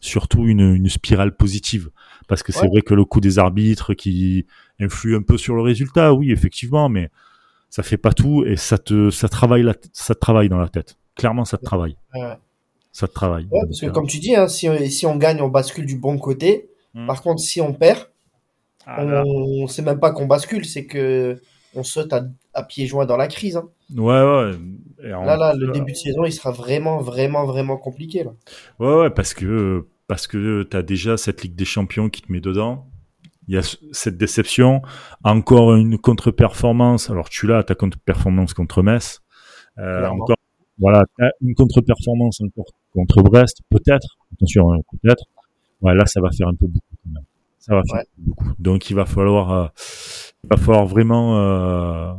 surtout 0.00 0.46
une, 0.46 0.60
une 0.60 0.88
spirale 0.88 1.36
positive, 1.36 1.90
parce 2.28 2.42
que 2.42 2.52
c'est 2.52 2.68
vrai 2.68 2.82
que 2.82 2.94
le 2.94 3.04
coup 3.04 3.20
des 3.20 3.38
arbitres 3.38 3.94
qui 3.94 4.46
influe 4.78 5.16
un 5.16 5.22
peu 5.22 5.36
sur 5.36 5.56
le 5.56 5.62
résultat, 5.62 6.14
oui 6.14 6.30
effectivement, 6.30 6.88
mais 6.88 7.10
ça 7.68 7.82
fait 7.82 7.96
pas 7.96 8.12
tout 8.12 8.44
et 8.44 8.56
ça 8.56 8.78
te 8.78 9.10
ça 9.10 9.28
travaille 9.28 9.62
la, 9.62 9.74
ça 9.92 10.14
te 10.14 10.20
travaille 10.20 10.48
dans 10.48 10.58
la 10.58 10.68
tête. 10.68 10.98
Clairement, 11.16 11.44
ça 11.44 11.58
te 11.58 11.64
travaille. 11.64 11.96
Ça 12.92 13.08
te 13.08 13.12
travaille. 13.12 13.48
parce 13.50 13.80
que 13.80 13.86
comme 13.86 14.06
tu 14.06 14.18
dis, 14.18 14.36
hein, 14.36 14.46
si, 14.46 14.68
si 14.90 15.04
on 15.04 15.16
gagne, 15.16 15.40
on 15.42 15.48
bascule 15.48 15.84
du 15.84 15.96
bon 15.96 16.16
côté. 16.16 16.70
Hmm. 16.98 17.06
Par 17.06 17.22
contre, 17.22 17.40
si 17.40 17.60
on 17.60 17.72
perd, 17.72 18.08
ah, 18.86 19.04
on 19.24 19.62
ne 19.62 19.66
sait 19.68 19.82
même 19.82 20.00
pas 20.00 20.10
qu'on 20.10 20.26
bascule, 20.26 20.64
c'est 20.64 20.86
que 20.86 21.40
on 21.74 21.84
saute 21.84 22.12
à, 22.12 22.62
pieds 22.64 22.86
joints 22.86 23.06
dans 23.06 23.16
la 23.16 23.28
crise. 23.28 23.56
Hein. 23.56 23.68
Ouais, 23.96 24.04
ouais. 24.04 24.52
là, 25.02 25.36
là, 25.36 25.54
le 25.54 25.70
début 25.70 25.92
de 25.92 25.96
saison, 25.96 26.24
il 26.24 26.32
sera 26.32 26.50
vraiment, 26.50 26.98
vraiment, 26.98 27.44
vraiment 27.46 27.76
compliqué. 27.76 28.24
Là. 28.24 28.32
Ouais, 28.80 29.02
ouais, 29.02 29.10
parce 29.10 29.32
que, 29.32 29.86
parce 30.08 30.26
que 30.26 30.64
tu 30.64 30.76
as 30.76 30.82
déjà 30.82 31.16
cette 31.16 31.42
Ligue 31.42 31.54
des 31.54 31.64
Champions 31.64 32.08
qui 32.08 32.22
te 32.22 32.32
met 32.32 32.40
dedans. 32.40 32.86
Il 33.46 33.54
y 33.54 33.58
a 33.58 33.62
cette 33.92 34.18
déception. 34.18 34.82
Encore 35.22 35.74
une 35.74 35.98
contre-performance. 35.98 37.10
Alors, 37.10 37.28
tu 37.28 37.46
l'as, 37.46 37.62
ta 37.62 37.76
contre-performance 37.76 38.54
contre 38.54 38.82
Metz. 38.82 39.22
Euh, 39.78 40.08
encore, 40.08 40.36
voilà, 40.78 41.04
une 41.40 41.54
contre-performance 41.54 42.40
encore 42.40 42.72
contre 42.92 43.22
Brest, 43.22 43.60
peut-être. 43.70 44.18
Attention, 44.34 44.72
hein, 44.72 44.78
peut-être. 44.90 45.24
Ouais, 45.80 45.94
là, 45.94 46.06
ça 46.06 46.20
va 46.20 46.30
faire 46.30 46.48
un 46.48 46.54
peu 46.54 46.66
beaucoup 46.66 46.96
quand 47.04 47.12
même. 47.12 47.24
Ça 47.58 47.74
va 47.74 47.82
faire 47.90 48.02
beaucoup. 48.16 48.52
Donc, 48.58 48.90
il 48.90 48.94
va 48.94 49.04
falloir, 49.04 49.52
euh, 49.52 49.66
il 50.44 50.48
va 50.50 50.56
falloir 50.56 50.86
vraiment, 50.86 51.38
euh, 51.38 52.12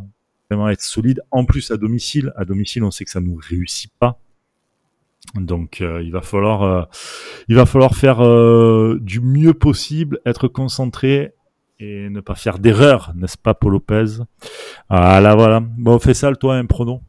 vraiment 0.50 0.70
être 0.70 0.82
solide. 0.82 1.22
En 1.32 1.46
plus, 1.46 1.72
à 1.72 1.78
domicile, 1.78 2.34
à 2.36 2.46
domicile, 2.46 2.84
on 2.84 2.92
sait 2.92 3.06
que 3.06 3.12
ça 3.12 3.20
nous 3.20 3.36
réussit 3.36 3.92
pas. 4.00 4.20
Donc, 5.36 5.82
euh, 5.82 6.02
il 6.02 6.12
va 6.12 6.22
falloir, 6.22 6.88
il 7.48 7.56
va 7.56 7.66
falloir 7.66 7.94
faire 7.96 8.20
du 9.00 9.20
mieux 9.20 9.54
possible, 9.54 10.20
être 10.26 10.48
concentré 10.48 11.34
et 11.80 12.10
ne 12.10 12.20
pas 12.20 12.36
faire 12.36 12.60
d'erreur, 12.60 13.14
n'est-ce 13.16 13.38
pas, 13.38 13.54
Paul 13.54 13.74
Lopez? 13.74 14.24
Ah 14.90 15.20
là, 15.22 15.36
voilà. 15.36 15.62
Bon, 15.62 16.00
fais 16.00 16.14
ça, 16.14 16.34
toi, 16.36 16.56
un 16.56 16.66
pronom. 16.66 17.02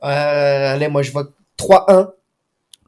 allez, 0.00 0.88
moi, 0.88 1.02
je 1.02 1.12
vois 1.12 1.28
3-1 1.58 2.10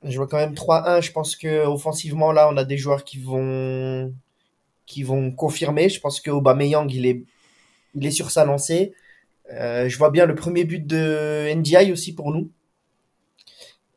je 0.05 0.17
vois 0.17 0.27
quand 0.27 0.39
même 0.39 0.55
3-1. 0.55 1.01
Je 1.03 1.13
pense 1.13 1.37
que 1.37 1.67
offensivement 1.67 2.33
là, 2.33 2.49
on 2.53 2.57
a 2.57 2.65
des 2.65 2.77
joueurs 2.77 3.05
qui 3.05 3.19
vont 3.19 4.13
qui 4.87 5.03
vont 5.03 5.31
confirmer. 5.33 5.89
Je 5.89 6.01
pense 6.01 6.21
que 6.21 6.31
Aubameyang, 6.31 6.89
il 6.91 7.07
est 7.07 7.25
il 7.95 8.07
est 8.07 8.11
sur 8.11 8.31
sa 8.31 8.45
lancée. 8.45 8.95
Euh, 9.53 9.89
je 9.89 9.99
vois 9.99 10.11
bien 10.11 10.27
le 10.27 10.35
premier 10.35 10.65
but 10.65 10.87
de 10.87 11.53
NDI 11.55 11.93
aussi 11.93 12.15
pour 12.15 12.33
nous. 12.33 12.51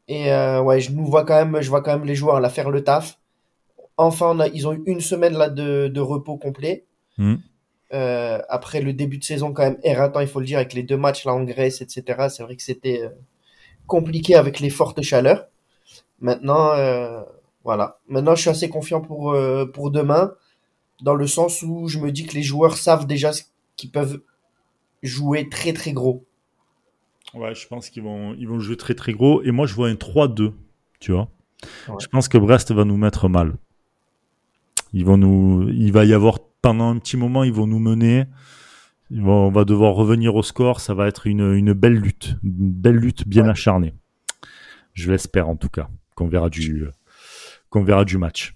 Et 0.08 0.32
euh, 0.32 0.62
ouais, 0.62 0.80
je 0.82 0.92
nous 0.92 1.06
vois 1.06 1.26
quand 1.26 1.36
même, 1.36 1.62
je 1.62 1.70
vois 1.70 1.82
quand 1.82 1.98
même 1.98 2.06
les 2.06 2.16
joueurs 2.16 2.40
là 2.40 2.50
faire 2.50 2.70
le 2.70 2.84
taf. 2.84 3.20
Enfin, 3.98 4.38
ils 4.54 4.68
ont 4.68 4.74
eu 4.74 4.84
une 4.86 5.02
semaine 5.02 5.34
là 5.34 5.50
de, 5.50 5.88
de 5.88 6.00
repos 6.02 6.38
complet. 6.38 6.86
Hmm. 7.18 7.36
Euh, 7.94 8.42
après 8.50 8.82
le 8.82 8.94
début 8.94 9.20
de 9.20 9.24
saison 9.24 9.54
quand 9.54 9.64
même 9.64 9.78
éreintant, 9.84 10.20
il 10.20 10.28
faut 10.28 10.40
le 10.40 10.46
dire, 10.46 10.58
avec 10.58 10.74
les 10.74 10.84
deux 10.84 10.98
matchs 10.98 11.26
là 11.26 11.34
en 11.34 11.44
Grèce, 11.44 11.82
etc. 11.82 12.28
C'est 12.30 12.44
vrai 12.44 12.56
que 12.56 12.64
c'était 12.64 13.04
euh, 13.04 13.10
compliqué 13.88 14.36
avec 14.36 14.60
les 14.60 14.70
fortes 14.70 15.02
chaleurs. 15.02 15.48
Maintenant, 16.20 16.72
euh, 16.74 17.22
voilà. 17.64 18.00
Maintenant, 18.08 18.36
je 18.36 18.42
suis 18.42 18.50
assez 18.50 18.70
confiant 18.70 19.02
pour, 19.02 19.32
euh, 19.32 19.66
pour 19.66 19.92
demain, 19.92 20.34
dans 21.02 21.16
le 21.16 21.28
sens 21.28 21.62
où 21.62 21.88
je 21.88 22.00
me 22.00 22.12
dis 22.12 22.26
que 22.26 22.36
les 22.36 22.44
joueurs 22.44 22.78
savent 22.78 23.08
déjà 23.08 23.32
qu'ils 23.76 23.92
peuvent 23.92 24.22
jouer 25.04 25.50
très 25.50 25.74
très 25.74 25.92
gros. 25.92 26.26
Ouais, 27.34 27.54
je 27.54 27.68
pense 27.68 27.90
qu'ils 27.90 28.04
vont, 28.04 28.34
ils 28.36 28.48
vont 28.48 28.60
jouer 28.60 28.78
très 28.78 28.94
très 28.96 29.14
gros. 29.14 29.42
Et 29.44 29.52
moi, 29.52 29.66
je 29.66 29.74
vois 29.74 29.90
un 29.90 29.96
3-2, 29.96 30.54
tu 31.00 31.12
vois. 31.12 31.30
Je 32.00 32.08
pense 32.08 32.28
que 32.28 32.38
Brest 32.38 32.72
va 32.72 32.86
nous 32.86 32.98
mettre 32.98 33.28
mal. 33.28 33.56
Ils 34.94 35.04
vont 35.04 35.18
nous, 35.18 35.68
il 35.70 35.92
va 35.92 36.06
y 36.06 36.14
avoir 36.14 36.40
pendant 36.62 36.90
un 36.90 36.98
petit 36.98 37.18
moment, 37.18 37.44
ils 37.44 37.52
vont 37.52 37.68
nous 37.68 37.80
mener. 37.80 38.26
on 39.12 39.52
va 39.52 39.66
devoir 39.66 39.96
revenir 39.96 40.36
au 40.36 40.44
score. 40.44 40.80
Ça 40.80 40.94
va 40.94 41.08
être 41.08 41.28
une, 41.28 41.54
une 41.54 41.74
belle 41.74 41.96
lutte, 41.96 42.38
une 42.44 42.72
belle 42.72 42.96
lutte 42.96 43.28
bien 43.28 43.48
acharnée. 43.50 43.94
Je 44.94 45.12
l'espère 45.12 45.50
en 45.50 45.58
tout 45.58 45.70
cas 45.70 45.90
qu'on 46.16 46.28
verra 46.28 46.50
du 46.50 46.88
qu'on 47.70 47.84
verra 47.84 48.06
du 48.06 48.18
match. 48.18 48.54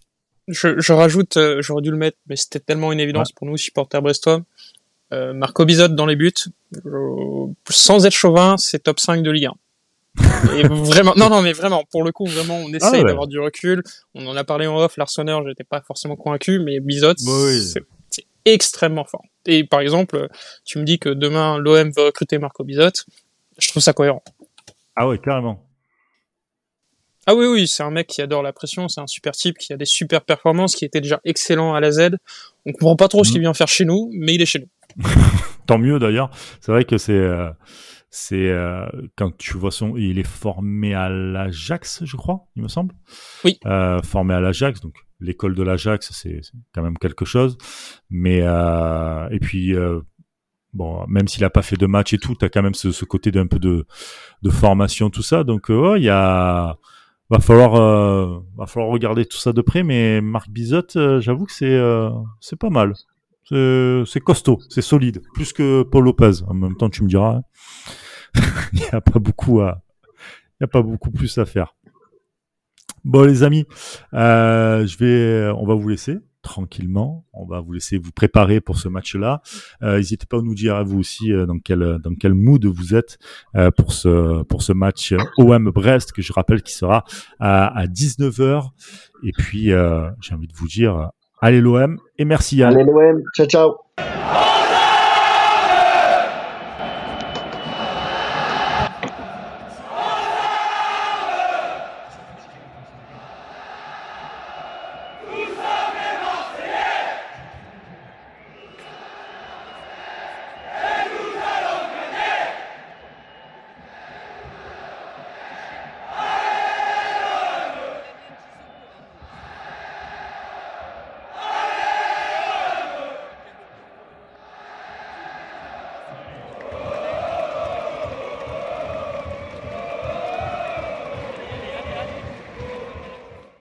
Je, 0.47 0.79
je 0.79 0.93
rajoute, 0.93 1.37
euh, 1.37 1.61
j'aurais 1.61 1.81
dû 1.81 1.91
le 1.91 1.97
mettre, 1.97 2.17
mais 2.27 2.35
c'était 2.35 2.59
tellement 2.59 2.91
une 2.91 2.99
évidence 2.99 3.31
pour 3.31 3.45
nous 3.45 3.57
supporters 3.57 4.01
brestois. 4.01 4.41
Euh, 5.11 5.33
Marco 5.33 5.65
Bizot 5.65 5.89
dans 5.89 6.05
les 6.05 6.15
buts, 6.15 6.33
euh, 6.85 7.47
sans 7.69 8.05
être 8.05 8.13
chauvin, 8.13 8.57
c'est 8.57 8.79
top 8.79 8.99
5 8.99 9.21
de 9.21 9.31
Ligue 9.31 9.47
1. 9.47 9.53
Et 10.57 10.67
vraiment, 10.67 11.13
non, 11.15 11.29
non, 11.29 11.41
mais 11.41 11.53
vraiment, 11.53 11.83
pour 11.91 12.03
le 12.03 12.11
coup, 12.11 12.25
vraiment, 12.25 12.57
on 12.57 12.73
essaye 12.73 13.01
ah 13.01 13.03
d'avoir 13.03 13.27
du 13.27 13.39
recul. 13.39 13.83
On 14.15 14.25
en 14.27 14.35
a 14.35 14.43
parlé 14.43 14.67
en 14.67 14.77
off, 14.77 14.97
l'Arseneur, 14.97 15.47
j'étais 15.47 15.63
pas 15.63 15.81
forcément 15.81 16.15
convaincu, 16.15 16.59
mais 16.59 16.79
Bizot, 16.79 17.13
c'est 18.09 18.25
extrêmement 18.45 19.05
fort. 19.05 19.23
Et 19.45 19.63
par 19.63 19.81
exemple, 19.81 20.29
tu 20.65 20.79
me 20.79 20.83
dis 20.83 20.97
que 20.97 21.09
demain, 21.09 21.57
l'OM 21.59 21.91
veut 21.91 22.05
recruter 22.05 22.37
Marco 22.39 22.63
Bizot, 22.63 23.05
je 23.57 23.67
trouve 23.67 23.83
ça 23.83 23.93
cohérent. 23.93 24.23
Ah 24.95 25.07
ouais, 25.07 25.19
carrément. 25.19 25.68
Ah 27.29 27.35
oui, 27.35 27.45
oui, 27.45 27.67
c'est 27.67 27.83
un 27.83 27.91
mec 27.91 28.07
qui 28.07 28.23
adore 28.23 28.41
la 28.41 28.53
pression, 28.53 28.87
c'est 28.87 29.01
un 29.01 29.05
super 29.05 29.33
type 29.33 29.59
qui 29.59 29.71
a 29.71 29.77
des 29.77 29.85
super 29.85 30.21
performances, 30.25 30.73
qui 30.73 30.83
était 30.83 30.99
déjà 30.99 31.21
excellent 31.23 31.75
à 31.75 31.79
la 31.79 31.91
Z. 31.91 32.15
On 32.65 32.71
comprend 32.71 32.95
pas 32.95 33.07
trop 33.07 33.23
ce 33.23 33.29
qu'il 33.29 33.37
mhm. 33.41 33.43
vient 33.43 33.53
faire 33.53 33.67
chez 33.67 33.85
nous, 33.85 34.09
mais 34.13 34.33
il 34.33 34.41
est 34.41 34.47
chez 34.47 34.57
nous. 34.57 35.03
Tant 35.67 35.77
mieux 35.77 35.99
d'ailleurs. 35.99 36.31
C'est 36.59 36.71
vrai 36.71 36.85
que 36.85 36.97
c'est 36.97 37.13
euh, 37.13 37.51
c'est 38.09 38.49
euh, 38.49 38.83
quand 39.15 39.37
tu 39.37 39.57
vois 39.57 39.69
son, 39.69 39.95
il 39.95 40.17
est 40.17 40.27
formé 40.27 40.95
à 40.95 41.07
l'Ajax, 41.07 42.03
je 42.03 42.15
crois, 42.17 42.47
il 42.55 42.63
me 42.63 42.67
semble. 42.67 42.95
Oui. 43.45 43.59
Euh, 43.67 44.01
formé 44.01 44.33
à 44.33 44.39
l'Ajax, 44.39 44.81
donc 44.81 44.95
l'école 45.19 45.53
de 45.53 45.61
l'Ajax, 45.61 46.11
c'est 46.11 46.41
quand 46.73 46.81
même 46.81 46.97
quelque 46.97 47.25
chose. 47.25 47.59
Mais 48.09 48.39
et 48.39 49.39
puis 49.39 49.75
bon, 50.73 51.05
même 51.07 51.27
s'il 51.27 51.43
a 51.43 51.51
pas 51.51 51.61
fait 51.61 51.77
de 51.77 51.85
match 51.85 52.11
et 52.11 52.17
tout, 52.17 52.33
tu 52.33 52.43
as 52.43 52.49
quand 52.49 52.63
même 52.63 52.73
ce, 52.73 52.91
ce 52.91 53.05
côté 53.05 53.29
d'un 53.29 53.45
peu 53.45 53.59
de, 53.59 53.85
de 54.41 54.49
formation, 54.49 55.11
tout 55.11 55.21
ça. 55.21 55.43
Donc 55.43 55.67
il 55.69 56.01
y 56.01 56.09
a 56.09 56.75
va 57.29 57.39
falloir 57.39 57.75
euh, 57.75 58.39
va 58.57 58.65
falloir 58.65 58.91
regarder 58.91 59.25
tout 59.25 59.37
ça 59.37 59.53
de 59.53 59.61
près. 59.61 59.83
Mais 59.83 60.21
Marc 60.21 60.49
Bizot, 60.49 61.19
j'avoue 61.19 61.45
que 61.45 61.53
c'est 61.53 61.79
c'est 62.41 62.59
pas 62.59 62.69
mal. 62.69 62.93
C'est 63.49 64.19
costaud, 64.23 64.59
c'est 64.69 64.81
solide, 64.81 65.21
plus 65.33 65.53
que 65.53 65.83
Paul 65.83 66.05
Lopez. 66.05 66.43
En 66.47 66.53
même 66.53 66.75
temps, 66.75 66.89
tu 66.89 67.03
me 67.03 67.09
diras. 67.09 67.37
Hein. 67.37 67.43
il 68.73 68.79
n'y 68.79 68.85
a 68.91 69.01
pas 69.01 69.19
beaucoup 69.19 69.61
à, 69.61 69.81
a 70.61 70.67
pas 70.67 70.81
beaucoup 70.81 71.11
plus 71.11 71.37
à 71.37 71.45
faire. 71.45 71.75
Bon, 73.05 73.23
les 73.23 73.43
amis, 73.43 73.65
euh, 74.13 74.85
je 74.85 74.97
vais, 74.97 75.51
on 75.55 75.65
va 75.65 75.73
vous 75.73 75.87
laisser 75.87 76.17
tranquillement. 76.41 77.25
On 77.33 77.45
va 77.45 77.59
vous 77.59 77.73
laisser 77.73 77.97
vous 77.97 78.11
préparer 78.11 78.61
pour 78.61 78.77
ce 78.77 78.87
match-là. 78.87 79.41
Euh, 79.83 79.97
n'hésitez 79.97 80.25
pas 80.25 80.37
à 80.37 80.41
nous 80.41 80.55
dire 80.55 80.75
à 80.75 80.83
vous 80.83 80.99
aussi 80.99 81.31
euh, 81.31 81.45
dans 81.45 81.59
quel 81.59 81.99
dans 82.03 82.15
quel 82.15 82.33
mood 82.33 82.65
vous 82.65 82.95
êtes 82.95 83.17
pour 83.77 83.93
ce 83.93 84.43
pour 84.43 84.61
ce 84.61 84.73
match 84.73 85.13
OM 85.37 85.69
Brest 85.71 86.11
que 86.11 86.21
je 86.21 86.33
rappelle 86.33 86.61
qui 86.61 86.73
sera 86.73 87.03
à, 87.39 87.67
à 87.77 87.85
19h. 87.85 88.69
Et 89.23 89.31
puis 89.31 89.65
j'ai 90.21 90.35
envie 90.35 90.47
de 90.47 90.55
vous 90.55 90.67
dire 90.67 91.09
allez 91.41 91.61
l'OM 91.61 91.97
et 92.17 92.25
merci 92.25 92.57
Yann. 92.57 92.73
Allez 92.75 92.85
l'OM, 92.85 93.21
ciao 93.35 93.47
ciao. 93.47 94.48